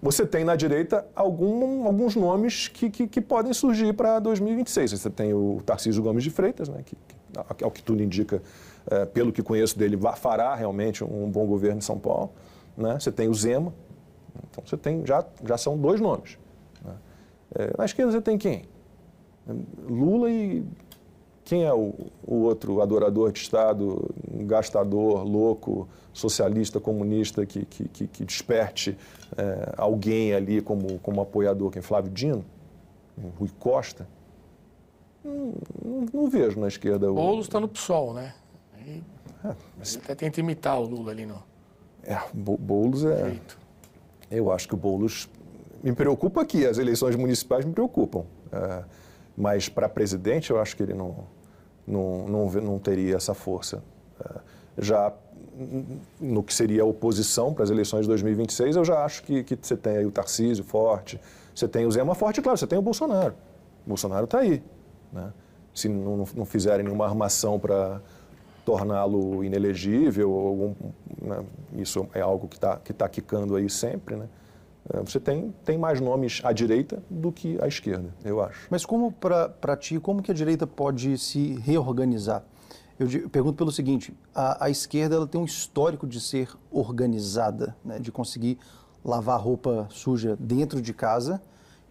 [0.00, 4.92] você tem na direita algum, alguns nomes que, que, que podem surgir para 2026.
[4.92, 6.96] Você tem o Tarcísio Gomes de Freitas, né, que,
[7.56, 8.42] que ao que tudo indica,
[8.90, 12.30] é, pelo que conheço dele, fará realmente um bom governo em São Paulo.
[12.76, 12.98] Né?
[12.98, 13.74] Você tem o Zema,
[14.50, 16.38] então você tem, já, já são dois nomes.
[16.84, 16.94] Né?
[17.56, 18.64] É, na esquerda você tem quem?
[19.88, 20.64] Lula e
[21.44, 21.94] quem é o,
[22.26, 24.10] o, outro adorador de Estado,
[24.42, 25.88] gastador, louco,
[26.18, 28.96] socialista, comunista, que, que, que, que desperte
[29.36, 31.70] é, alguém ali como, como apoiador?
[31.70, 31.82] Quem?
[31.82, 32.44] Flávio Dino?
[33.38, 34.08] Rui Costa?
[35.24, 35.54] Não,
[35.84, 37.10] não, não vejo na esquerda.
[37.10, 38.34] O Boulos está no PSOL, né?
[38.76, 39.02] Aí,
[39.44, 39.96] é, mas...
[39.96, 41.42] Até tenta imitar o Lula ali no.
[42.04, 43.30] É, Boulos é.
[43.30, 43.58] Jeito.
[44.30, 45.28] Eu acho que o Boulos.
[45.82, 48.24] Me preocupa aqui, as eleições municipais me preocupam.
[48.52, 48.84] É,
[49.36, 51.26] mas para presidente eu acho que ele não
[51.88, 53.82] não, não, não teria essa força.
[54.20, 54.40] É,
[54.78, 55.12] já
[56.20, 59.58] no que seria a oposição para as eleições de 2026, eu já acho que, que
[59.60, 61.20] você tem aí o Tarcísio forte,
[61.54, 63.34] você tem o Zema forte, claro, você tem o Bolsonaro.
[63.84, 64.62] O Bolsonaro está aí.
[65.12, 65.32] Né?
[65.74, 68.00] Se não, não fizerem nenhuma armação para
[68.64, 70.74] torná-lo inelegível, algum,
[71.20, 71.44] né?
[71.72, 74.28] isso é algo que está que tá quicando aí sempre, né?
[74.92, 78.66] É, você tem, tem mais nomes à direita do que à esquerda, eu acho.
[78.70, 82.42] Mas como para ti, como que a direita pode se reorganizar?
[82.98, 88.00] Eu, pergunto pelo seguinte, a, a, esquerda ela tem um histórico de ser organizada, né,
[88.00, 88.58] de conseguir
[89.04, 91.40] lavar roupa suja dentro de casa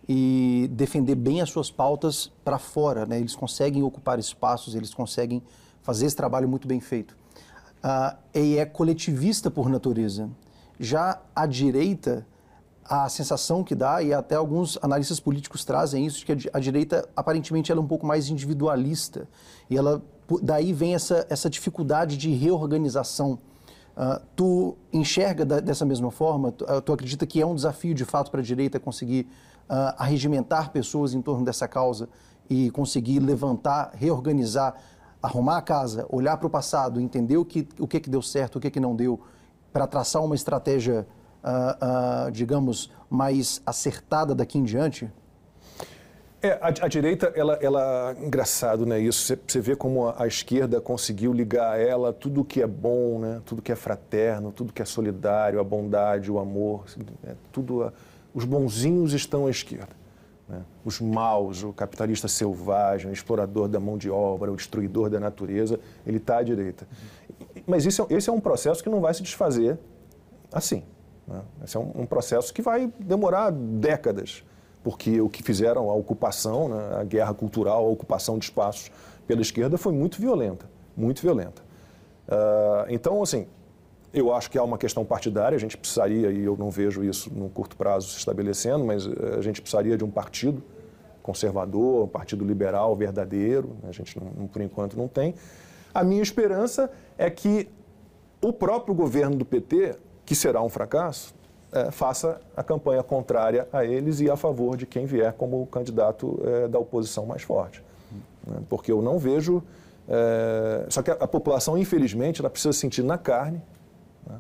[0.08, 3.06] e defender bem as suas pautas para fora.
[3.06, 3.20] Né?
[3.20, 5.42] Eles conseguem ocupar espaços, eles conseguem
[5.82, 7.16] fazer esse trabalho muito bem feito.
[7.78, 10.30] Uh, e é coletivista por natureza.
[10.78, 12.28] Já a direita
[12.90, 17.08] a sensação que dá, e até alguns analistas políticos trazem isso, de que a, direita
[17.16, 19.28] aparentemente ela é um pouco mais individualista.
[19.70, 20.02] E ela
[20.42, 23.40] daí vem essa, essa dificuldade de reorganização.
[23.96, 26.52] Uh, tu enxerga da, dessa mesma forma?
[26.52, 29.28] Tu, uh, tu, acredita que é um desafio de fato para a direita conseguir
[29.70, 32.08] uh, arregimentar pessoas em torno dessa causa
[32.50, 34.76] e conseguir levantar, reorganizar,
[35.22, 38.58] arrumar a casa, olhar para o passado, entender o que, o que, que deu certo,
[38.58, 39.20] o que, que não deu,
[39.74, 41.08] para traçar uma estratégia
[41.44, 45.12] uh, uh, digamos, mais acertada daqui em diante?
[46.40, 50.80] É, a, a, direita, ela, ela, engraçado, né, isso, você, vê como a, a, esquerda
[50.80, 54.80] conseguiu ligar a ela tudo que é bom, né, tudo que é fraterno, tudo que
[54.80, 56.86] é solidário, a bondade, o amor,
[57.24, 57.94] né, tudo, a,
[58.36, 59.90] os bonzinhos estão à esquerda.
[60.48, 65.20] Né, os maus, o capitalista selvagem, o explorador da mão de obra, o destruidor da
[65.20, 66.88] natureza, ele está à direita.
[67.66, 69.80] Mas isso, é, esse é um processo que não vai se desfazer
[70.52, 70.84] assim.
[71.28, 74.44] Né, esse é um, um processo que vai demorar décadas
[74.88, 78.90] porque o que fizeram, a ocupação, né, a guerra cultural, a ocupação de espaços
[79.28, 80.66] pela esquerda foi muito violenta,
[80.96, 81.62] muito violenta.
[82.26, 83.48] Uh, então, assim,
[84.14, 87.30] eu acho que há uma questão partidária, a gente precisaria, e eu não vejo isso
[87.34, 90.64] no curto prazo se estabelecendo, mas eh, a gente precisaria de um partido
[91.22, 95.36] conservador, um partido liberal verdadeiro, né, a gente, não, por enquanto, não tem.
[95.94, 97.68] A minha esperança é que
[98.42, 99.98] o próprio governo do PT,
[100.28, 101.34] que será um fracasso,
[101.72, 106.38] é, faça a campanha contrária a eles e a favor de quem vier como candidato
[106.44, 107.82] é, da oposição mais forte.
[108.46, 108.58] Né?
[108.68, 109.64] Porque eu não vejo.
[110.06, 113.62] É, só que a, a, população, infelizmente, ela precisa sentir na carne
[114.30, 114.36] né?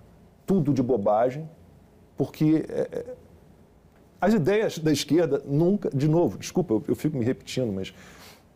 [0.45, 1.49] tudo de bobagem,
[2.17, 3.05] porque é, é,
[4.19, 5.89] as ideias da esquerda nunca.
[5.89, 7.93] De novo, desculpa, eu, eu fico me repetindo, mas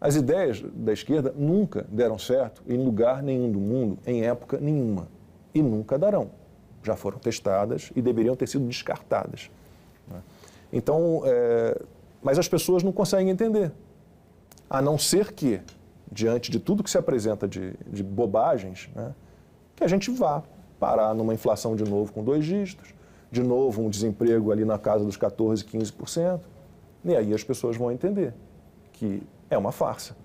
[0.02, 5.08] as ideias da esquerda nunca deram certo em lugar nenhum do mundo, em época nenhuma.
[5.54, 6.41] E nunca darão
[6.84, 9.50] já foram testadas e deveriam ter sido descartadas.
[10.08, 10.22] Né?
[10.72, 11.82] Então, é,
[12.22, 13.72] mas as pessoas não conseguem entender.
[14.70, 15.62] A não ser que,
[16.12, 19.14] diante de tudo que se apresenta de, de bobagens, né,
[19.76, 20.44] que a gente vá
[20.80, 22.94] parar numa inflação de novo com dois dígitos,
[23.32, 26.40] de novo um desemprego ali na casa dos 14%, 15%,
[27.04, 28.34] e aí as pessoas vão entender
[28.94, 30.16] que é uma farsa.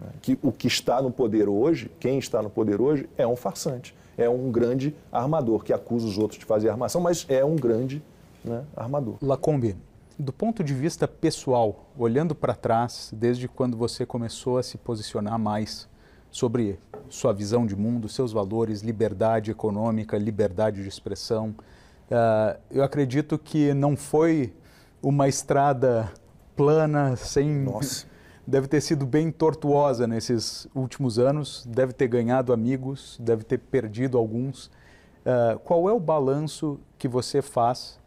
[0.00, 0.08] Né?
[0.20, 3.94] Que o que está no poder hoje, quem está no poder hoje, é um farsante
[4.16, 8.02] é um grande armador, que acusa os outros de fazer armação, mas é um grande
[8.44, 9.16] né, armador.
[9.22, 9.76] Lacombe,
[10.18, 15.38] do ponto de vista pessoal, olhando para trás, desde quando você começou a se posicionar
[15.38, 15.88] mais
[16.30, 21.54] sobre sua visão de mundo, seus valores, liberdade econômica, liberdade de expressão,
[22.10, 24.52] uh, eu acredito que não foi
[25.02, 26.10] uma estrada
[26.56, 28.11] plana, sem Nossa
[28.46, 34.18] deve ter sido bem tortuosa nesses últimos anos, deve ter ganhado amigos, deve ter perdido
[34.18, 34.66] alguns.
[34.66, 38.00] Uh, qual é o balanço que você faz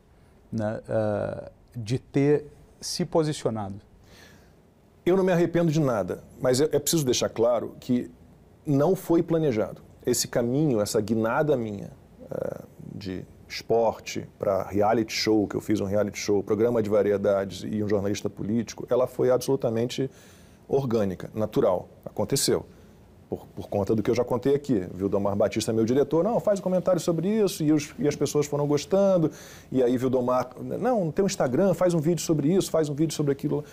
[0.52, 2.48] né, uh, de ter
[2.82, 3.76] se posicionado?
[5.06, 8.12] Eu não me arrependo de nada, mas é, preciso deixar claro que
[8.66, 9.82] não foi planejado.
[10.06, 11.92] Esse caminho, essa guinada minha
[12.24, 17.64] uh, de esporte para reality show, que eu fiz um reality show, programa de variedades
[17.66, 20.10] e um jornalista político, ela foi absolutamente
[20.68, 21.88] orgânica, natural.
[22.06, 22.66] Aconteceu.
[23.30, 24.88] Por, por conta do que eu já contei aqui.
[24.94, 28.46] Vildomar Batista, meu diretor, não, faz um comentário sobre isso, e, os, e as pessoas
[28.46, 29.32] foram gostando,
[29.72, 33.16] e aí Vildomar, não, tem um Instagram, faz um vídeo sobre isso, faz um vídeo
[33.16, 33.64] sobre aquilo.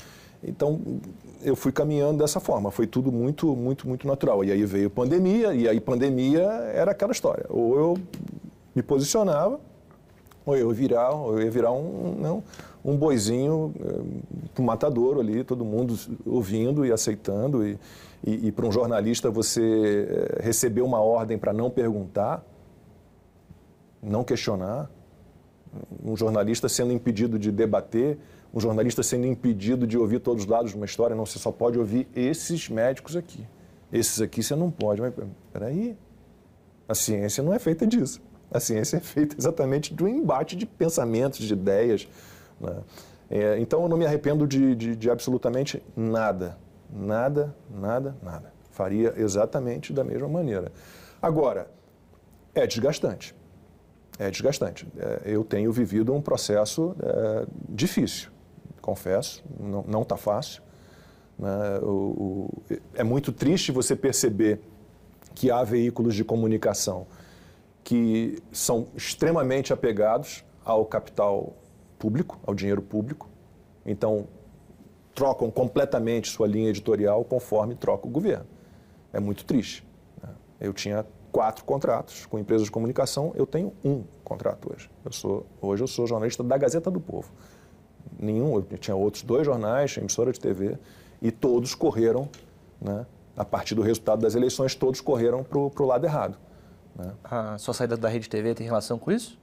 [0.43, 0.81] Então,
[1.43, 4.43] eu fui caminhando dessa forma, foi tudo muito, muito, muito natural.
[4.43, 6.43] E aí veio pandemia, e aí pandemia
[6.75, 7.47] era aquela história.
[7.49, 7.99] Ou eu
[8.75, 9.61] me posicionava,
[10.45, 12.43] ou eu, virar, ou eu ia virar um, não,
[12.85, 13.73] um boizinho
[14.55, 15.97] para o matadouro ali, todo mundo
[16.27, 17.67] ouvindo e aceitando.
[17.67, 17.79] E,
[18.25, 22.45] e, e para um jornalista você eh, receber uma ordem para não perguntar,
[24.03, 24.91] não questionar,
[26.05, 28.19] um jornalista sendo impedido de debater,
[28.53, 31.51] um jornalista sendo impedido de ouvir todos os lados de uma história, não, você só
[31.51, 33.47] pode ouvir esses médicos aqui.
[33.93, 35.01] Esses aqui você não pode.
[35.01, 35.15] Mas
[35.53, 35.97] peraí,
[36.89, 38.21] a ciência não é feita disso.
[38.53, 42.07] A ciência é feita exatamente do embate de pensamentos, de ideias.
[42.61, 42.77] Né?
[43.31, 46.59] É, então eu não me arrependo de, de, de absolutamente nada.
[46.93, 48.53] Nada, nada, nada.
[48.71, 50.71] Faria exatamente da mesma maneira.
[51.21, 51.71] Agora,
[52.55, 53.35] é desgastante.
[54.19, 54.87] É desgastante.
[54.99, 58.31] É, eu tenho vivido um processo é, difícil,
[58.83, 60.63] confesso, não está fácil.
[61.39, 61.79] Né?
[61.83, 62.63] O, o,
[62.95, 64.61] é muito triste você perceber
[65.35, 67.07] que há veículos de comunicação
[67.85, 71.55] que são extremamente apegados ao capital
[71.99, 73.29] público, ao dinheiro público.
[73.85, 74.27] Então,
[75.15, 78.47] trocam completamente sua linha editorial conforme troca o governo.
[79.13, 79.85] É muito triste.
[80.23, 80.31] Né?
[80.61, 84.91] Eu tinha quatro contratos com empresas de comunicação, eu tenho um contrato hoje.
[85.05, 87.33] Eu sou, hoje eu sou jornalista da Gazeta do Povo.
[88.19, 90.79] Nenhum, eu tinha outros dois jornais, emissora de TV,
[91.21, 92.29] e todos correram,
[92.81, 93.07] né,
[93.37, 96.37] a partir do resultado das eleições, todos correram para o lado errado.
[96.97, 97.13] Né?
[97.25, 99.39] A sua saída da Rede TV tem relação com isso?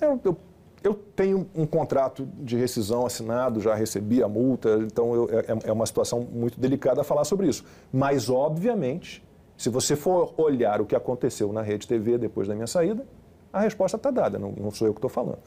[0.00, 0.36] Eu, eu
[0.82, 5.72] eu tenho um contrato de rescisão assinado, já recebi a multa, então eu, é, é,
[5.72, 7.64] uma situação muito delicada falar sobre isso.
[7.92, 9.22] Mas, obviamente,
[9.56, 13.04] se você for olhar o que aconteceu na Rede TV depois da minha saída,
[13.52, 15.38] a resposta está dada, não, não, sou eu que estou falando.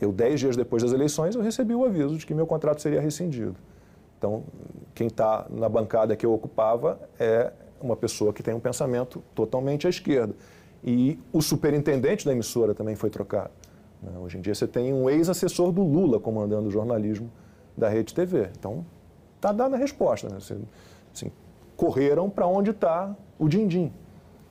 [0.00, 3.00] Eu, dez dias depois das eleições, eu recebi o aviso de que meu contrato seria
[3.00, 3.56] rescindido.
[4.16, 4.44] Então,
[4.94, 9.86] quem está na bancada que eu ocupava é uma pessoa que tem um pensamento totalmente
[9.86, 10.34] à esquerda.
[10.84, 13.50] E o superintendente da emissora também foi trocado.
[14.02, 14.18] Né?
[14.18, 17.30] Hoje em dia você tem um ex-assessor do Lula comandando o jornalismo
[17.76, 18.48] da Rede TV.
[18.58, 18.84] Então,
[19.36, 20.28] está dada a resposta.
[20.28, 20.36] Né?
[20.36, 20.62] Assim,
[21.14, 21.30] assim,
[21.76, 23.92] correram para onde está o din-din.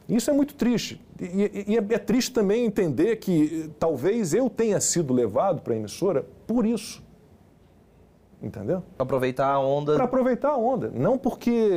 [0.08, 1.02] Isso é muito triste.
[1.20, 5.78] E, e, é, é triste também entender que talvez eu tenha sido levado para a
[5.78, 7.04] emissora por isso.
[8.42, 8.84] Entendeu?
[8.98, 9.94] Para aproveitar a onda.
[9.94, 10.92] Para aproveitar a onda.
[10.94, 11.70] Não porque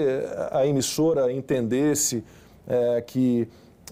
[0.51, 2.25] a emissora entendesse
[2.67, 3.47] é, que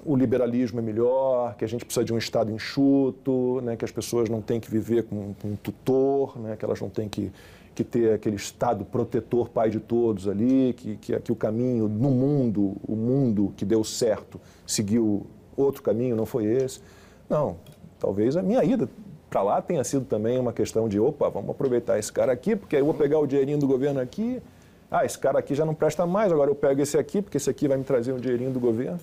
[0.05, 3.93] o liberalismo é melhor, que a gente precisa de um Estado enxuto, né, que as
[3.93, 7.31] pessoas não têm que viver com, com um tutor, né, que elas não têm que,
[7.75, 12.11] que ter aquele Estado protetor, pai de todos ali, que, que, que o caminho no
[12.11, 15.27] mundo, o mundo que deu certo, seguiu
[15.57, 16.81] outro caminho, não foi esse.
[17.29, 17.57] Não,
[17.99, 18.89] talvez a minha ida
[19.31, 22.77] para lá tenha sido também uma questão de, opa, vamos aproveitar esse cara aqui, porque
[22.77, 24.43] aí eu vou pegar o dinheirinho do governo aqui,
[24.91, 27.49] ah, esse cara aqui já não presta mais, agora eu pego esse aqui, porque esse
[27.49, 29.01] aqui vai me trazer um dinheirinho do governo.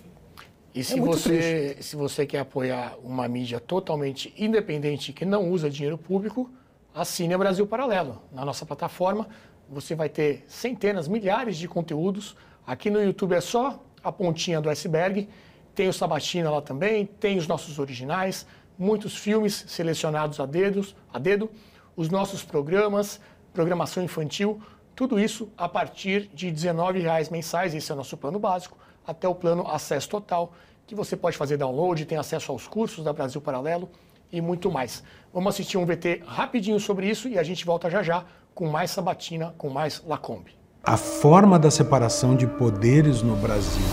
[0.74, 5.70] E se, é você, se você quer apoiar uma mídia totalmente independente que não usa
[5.70, 6.50] dinheiro público,
[6.94, 8.22] assine a Brasil Paralelo.
[8.32, 9.28] Na nossa plataforma,
[9.68, 12.36] você vai ter centenas, milhares de conteúdos.
[12.66, 15.28] Aqui no YouTube é só a pontinha do iceberg.
[15.74, 18.46] Tem o Sabatina lá também, tem os nossos originais,
[18.78, 21.50] muitos filmes selecionados a, dedos, a dedo,
[21.96, 23.20] os nossos programas,
[23.54, 24.62] programação infantil,
[24.96, 28.78] tudo isso a partir de R$19,00 mensais, esse é o nosso plano básico
[29.10, 30.52] até o plano Acesso Total,
[30.86, 33.90] que você pode fazer download, tem acesso aos cursos da Brasil Paralelo
[34.32, 35.04] e muito mais.
[35.34, 38.92] Vamos assistir um VT rapidinho sobre isso e a gente volta já já com mais
[38.92, 40.56] Sabatina, com mais Lacombe.
[40.84, 43.86] A forma da separação de poderes no Brasil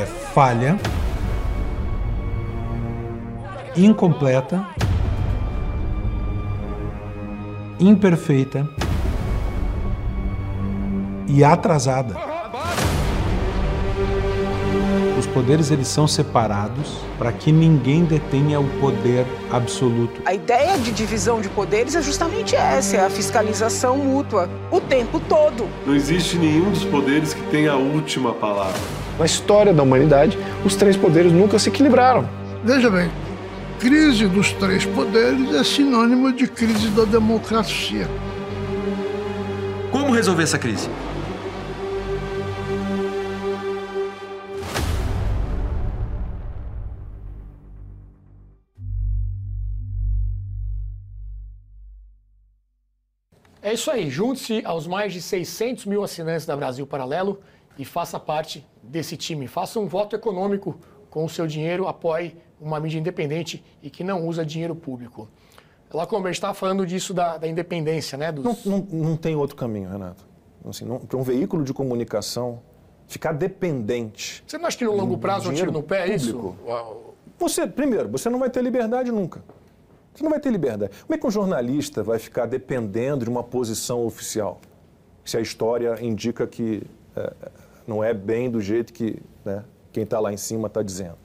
[0.00, 0.78] é falha,
[3.76, 4.66] incompleta,
[7.78, 8.68] imperfeita
[11.26, 12.14] e atrasada.
[15.18, 20.20] Os poderes eles são separados para que ninguém detenha o poder absoluto.
[20.24, 25.20] A ideia de divisão de poderes é justamente essa, é a fiscalização mútua, o tempo
[25.20, 25.66] todo.
[25.86, 28.78] Não existe nenhum dos poderes que tenha a última palavra.
[29.18, 32.28] Na história da humanidade, os três poderes nunca se equilibraram.
[32.64, 33.10] Veja bem,
[33.78, 38.08] crise dos três poderes é sinônimo de crise da democracia.
[39.90, 40.90] Como resolver essa crise?
[53.74, 54.08] É isso aí.
[54.08, 57.40] Junte-se aos mais de 600 mil assinantes da Brasil Paralelo
[57.76, 59.48] e faça parte desse time.
[59.48, 60.78] Faça um voto econômico
[61.10, 65.28] com o seu dinheiro, apoie uma mídia independente e que não usa dinheiro público.
[65.92, 68.30] Lá como a gente estava falando disso da, da independência, né?
[68.30, 68.44] Dos...
[68.44, 70.24] Não, não, não, tem outro caminho, Renato.
[70.68, 72.62] Assim, Para um veículo de comunicação
[73.08, 74.44] ficar dependente.
[74.46, 76.54] Você não acha que no longo prazo um tiro no pé é isso?
[77.40, 79.42] Você, primeiro, você não vai ter liberdade nunca.
[80.14, 80.92] Você não vai ter liberdade.
[81.02, 84.60] Como é que um jornalista vai ficar dependendo de uma posição oficial?
[85.24, 86.82] Se a história indica que
[87.16, 87.32] é,
[87.86, 91.16] não é bem do jeito que né, quem está lá em cima está dizendo.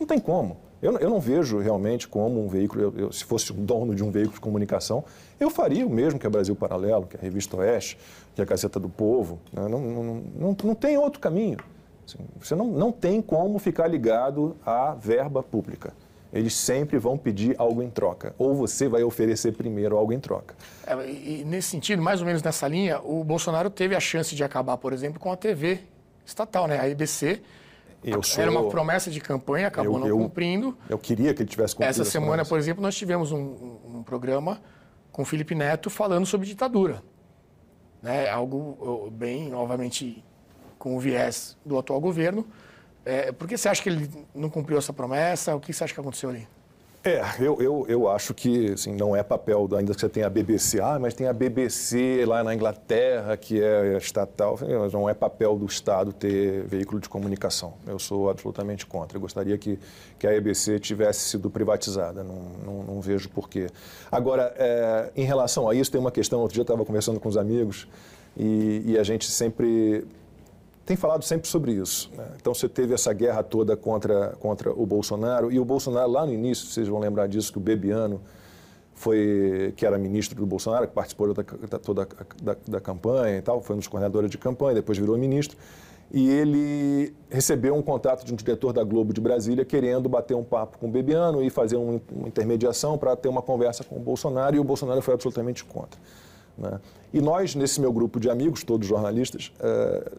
[0.00, 0.56] Não tem como.
[0.80, 4.02] Eu, eu, não vejo realmente como um veículo, eu, eu, se fosse o dono de
[4.02, 5.04] um veículo de comunicação,
[5.38, 7.96] eu faria o mesmo que a Brasil Paralelo, que a Revista Oeste,
[8.34, 9.38] que a Gazeta do Povo.
[9.52, 9.68] Né?
[9.68, 10.04] Não, não,
[10.34, 11.58] não, não, tem outro caminho.
[12.04, 15.92] Assim, você não, não tem como ficar ligado à verba pública
[16.32, 18.34] eles sempre vão pedir algo em troca.
[18.38, 20.54] Ou você vai oferecer primeiro algo em troca.
[20.86, 24.42] É, e nesse sentido, mais ou menos nessa linha, o Bolsonaro teve a chance de
[24.42, 25.80] acabar, por exemplo, com a TV
[26.24, 26.80] estatal, né?
[26.80, 27.42] A EBC.
[28.22, 28.42] Sou...
[28.42, 30.76] Era uma promessa de campanha, acabou eu, não eu, cumprindo.
[30.88, 31.90] Eu queria que ele tivesse cumprido.
[31.90, 34.60] Essa semana, por exemplo, nós tivemos um, um programa
[35.12, 37.02] com o Felipe Neto falando sobre ditadura.
[38.02, 38.28] Né?
[38.28, 40.24] Algo bem, obviamente,
[40.78, 42.44] com o viés do atual governo
[43.04, 45.54] é, por que você acha que ele não cumpriu essa promessa?
[45.54, 46.46] O que você acha que aconteceu ali?
[47.04, 50.30] É, eu, eu, eu acho que assim, não é papel, ainda que você tenha a
[50.30, 54.56] BBC, ah, mas tem a BBC lá na Inglaterra, que é estatal,
[54.92, 57.74] não é papel do Estado ter veículo de comunicação.
[57.88, 59.16] Eu sou absolutamente contra.
[59.16, 59.80] Eu gostaria que,
[60.16, 63.66] que a BBC tivesse sido privatizada, não, não, não vejo porquê.
[64.10, 67.28] Agora, é, em relação a isso, tem uma questão, outro dia eu estava conversando com
[67.28, 67.88] os amigos
[68.36, 70.06] e, e a gente sempre
[70.84, 72.10] tem falado sempre sobre isso.
[72.16, 72.26] Né?
[72.36, 76.32] Então você teve essa guerra toda contra, contra o Bolsonaro, e o Bolsonaro, lá no
[76.32, 78.20] início, vocês vão lembrar disso, que o Bebiano,
[78.94, 82.06] foi, que era ministro do Bolsonaro, que participou da, da toda
[82.40, 85.56] da, da, campanha e tal, foi um dos coordenadores de campanha, depois virou ministro.
[86.12, 90.44] e ele recebeu um contato de um diretor da Globo de Brasília querendo bater um
[90.44, 94.00] papo com o Bebiano e fazer um, uma intermediação para ter uma conversa com o
[94.00, 95.98] Bolsonaro, e o Bolsonaro foi absolutamente contra.
[96.56, 96.80] Né?
[97.12, 100.12] E nós, nesse meu grupo de amigos, todos jornalistas, é,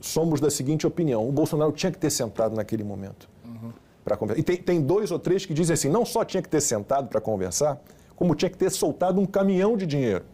[0.00, 3.72] somos da seguinte opinião: o Bolsonaro tinha que ter sentado naquele momento uhum.
[4.04, 4.40] para conversar.
[4.40, 7.08] E tem, tem dois ou três que dizem assim: não só tinha que ter sentado
[7.08, 7.80] para conversar,
[8.16, 10.24] como tinha que ter soltado um caminhão de dinheiro.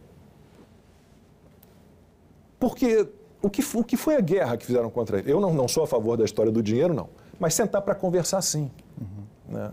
[2.59, 3.07] Porque
[3.41, 5.31] o que, o que foi a guerra que fizeram contra ele?
[5.31, 7.09] Eu não, não sou a favor da história do dinheiro, não.
[7.39, 8.71] Mas sentar para conversar, sim.
[8.99, 9.25] Uhum.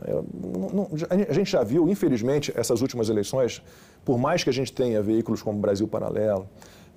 [0.06, 3.62] Eu, não, não, a gente já viu, infelizmente, essas últimas eleições,
[4.04, 6.46] por mais que a gente tenha veículos como Brasil Paralelo,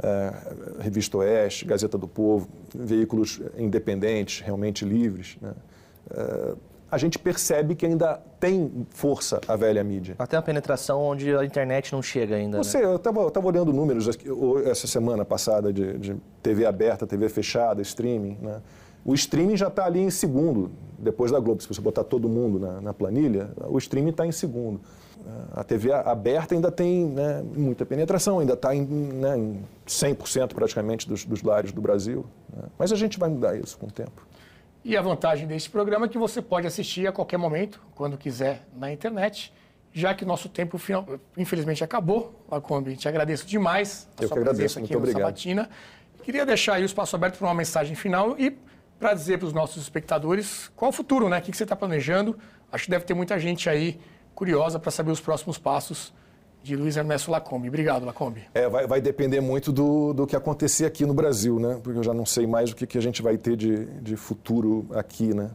[0.01, 0.33] é,
[0.79, 5.53] Revista Oeste, Gazeta do Povo, veículos independentes, realmente livres, né?
[6.11, 6.55] é,
[6.89, 10.15] a gente percebe que ainda tem força a velha mídia.
[10.19, 12.57] Até a penetração onde a internet não chega ainda.
[12.57, 12.85] Você, né?
[12.85, 14.07] eu estava olhando números
[14.65, 18.37] essa semana passada de, de, TV aberta, TV fechada, streaming.
[18.41, 18.61] Né?
[19.03, 21.61] O streaming já está ali em segundo, depois da Globo.
[21.61, 24.79] Se você botar todo mundo na, na planilha, o streaming está em segundo.
[25.53, 31.07] A TV aberta ainda tem né, muita penetração, ainda está em, né, em 100% praticamente
[31.07, 32.25] dos, dos lares do Brasil.
[32.55, 32.63] Né?
[32.77, 34.25] Mas a gente vai mudar isso com o tempo.
[34.83, 38.67] E a vantagem desse programa é que você pode assistir a qualquer momento, quando quiser,
[38.77, 39.51] na internet,
[39.91, 40.79] já que nosso tempo,
[41.35, 42.45] infelizmente, acabou.
[42.51, 45.21] Lacombe, te agradeço demais a Eu sua presença aqui no obrigado.
[45.21, 45.69] Sabatina.
[46.21, 48.55] Queria deixar aí o espaço aberto para uma mensagem final e
[48.99, 51.39] para dizer para os nossos espectadores qual o futuro, né?
[51.39, 52.37] O que você está planejando.
[52.71, 53.99] Acho que deve ter muita gente aí
[54.35, 56.13] curiosa para saber os próximos passos
[56.61, 57.67] de Luiz Ernesto Lacombe.
[57.67, 58.41] Obrigado, Lacombe.
[58.53, 61.79] É, vai, vai depender muito do, do que acontecer aqui no Brasil, né?
[61.81, 64.15] Porque eu já não sei mais o que, que a gente vai ter de, de
[64.15, 65.51] futuro aqui, né?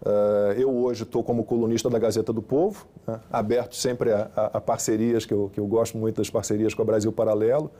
[0.00, 3.18] Uh, eu hoje estou como colunista da Gazeta do Povo, né?
[3.32, 6.82] aberto sempre a, a, a, parcerias, que eu, que eu gosto muito das parcerias com
[6.82, 7.70] a Brasil Paralelo.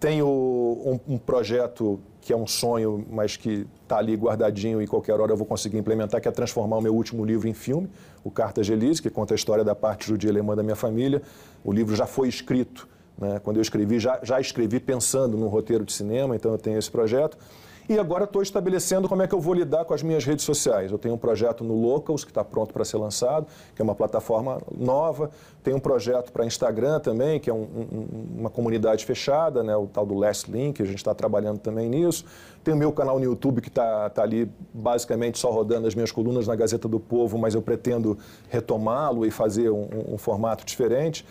[0.00, 5.18] Tenho um, um projeto que é um sonho, mas que está ali guardadinho e qualquer
[5.18, 7.88] hora eu vou conseguir implementar, que é transformar o meu último livro em filme,
[8.22, 11.22] o Cartas de Elise, que conta a história da parte judia alemã da minha família.
[11.64, 12.86] O livro já foi escrito,
[13.18, 13.40] né?
[13.42, 16.90] quando eu escrevi, já, já escrevi pensando no roteiro de cinema, então eu tenho esse
[16.90, 17.38] projeto.
[17.88, 20.92] E agora estou estabelecendo como é que eu vou lidar com as minhas redes sociais.
[20.92, 23.94] Eu tenho um projeto no Locals, que está pronto para ser lançado, que é uma
[23.94, 25.30] plataforma nova.
[25.62, 29.86] Tenho um projeto para Instagram também, que é um, um, uma comunidade fechada, né, o
[29.86, 32.26] tal do Last Link, a gente está trabalhando também nisso.
[32.62, 36.12] Tenho o meu canal no YouTube, que está tá ali basicamente só rodando as minhas
[36.12, 38.18] colunas na Gazeta do Povo, mas eu pretendo
[38.50, 41.24] retomá-lo e fazer um, um formato diferente.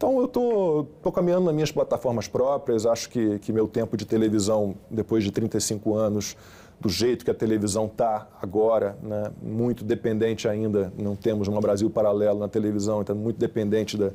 [0.00, 4.06] Então eu tô, tô caminhando nas minhas plataformas próprias, acho que, que meu tempo de
[4.06, 6.38] televisão, depois de 35 anos,
[6.80, 11.90] do jeito que a televisão está agora, né, muito dependente ainda, não temos um Brasil
[11.90, 14.10] paralelo na televisão, então muito dependente da,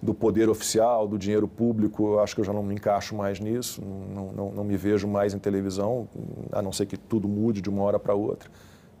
[0.00, 3.40] do poder oficial, do dinheiro público, eu acho que eu já não me encaixo mais
[3.40, 6.08] nisso, não, não, não me vejo mais em televisão,
[6.52, 8.48] a não ser que tudo mude de uma hora para outra.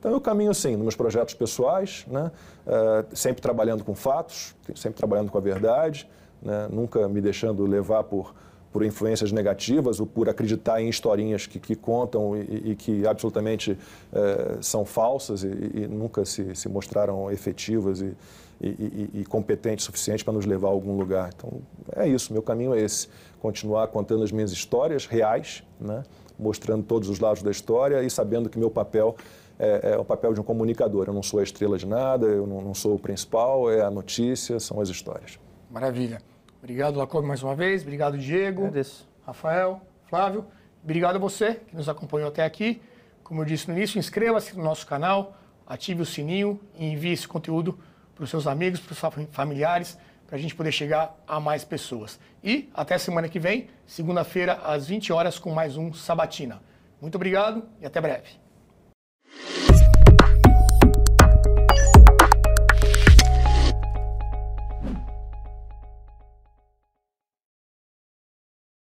[0.00, 2.30] Então eu caminho assim, nos meus projetos pessoais, né?
[2.66, 6.08] Uh, sempre trabalhando com fatos, sempre trabalhando com a verdade,
[6.46, 6.68] né?
[6.70, 8.32] nunca me deixando levar por,
[8.72, 13.72] por influências negativas ou por acreditar em historinhas que, que contam e, e, que absolutamente
[13.72, 18.14] uh, são falsas e, e, nunca se, se mostraram efetivas e,
[18.58, 21.30] e competentes o suficiente para nos levar a algum lugar.
[21.36, 21.60] Então
[21.94, 26.02] é isso, meu caminho é esse, continuar contando as minhas histórias reais, né?
[26.38, 29.16] mostrando todos os lados da história e sabendo que meu papel
[29.58, 31.06] é, é, o papel de um comunicador.
[31.08, 33.90] Eu não sou a estrela de nada, eu não, não sou o principal, é a
[33.90, 35.38] notícia, são as histórias.
[35.70, 36.20] Maravilha.
[36.66, 37.82] Obrigado, Lacobe, mais uma vez.
[37.82, 38.62] Obrigado, Diego.
[38.62, 39.08] Agradeço.
[39.24, 40.44] Rafael, Flávio.
[40.82, 42.82] Obrigado a você que nos acompanhou até aqui.
[43.22, 47.28] Como eu disse no início, inscreva-se no nosso canal, ative o sininho e envie esse
[47.28, 47.78] conteúdo
[48.16, 49.96] para os seus amigos, para os familiares,
[50.26, 52.18] para a gente poder chegar a mais pessoas.
[52.42, 56.60] E até semana que vem, segunda-feira, às 20 horas, com mais um Sabatina.
[57.00, 58.30] Muito obrigado e até breve.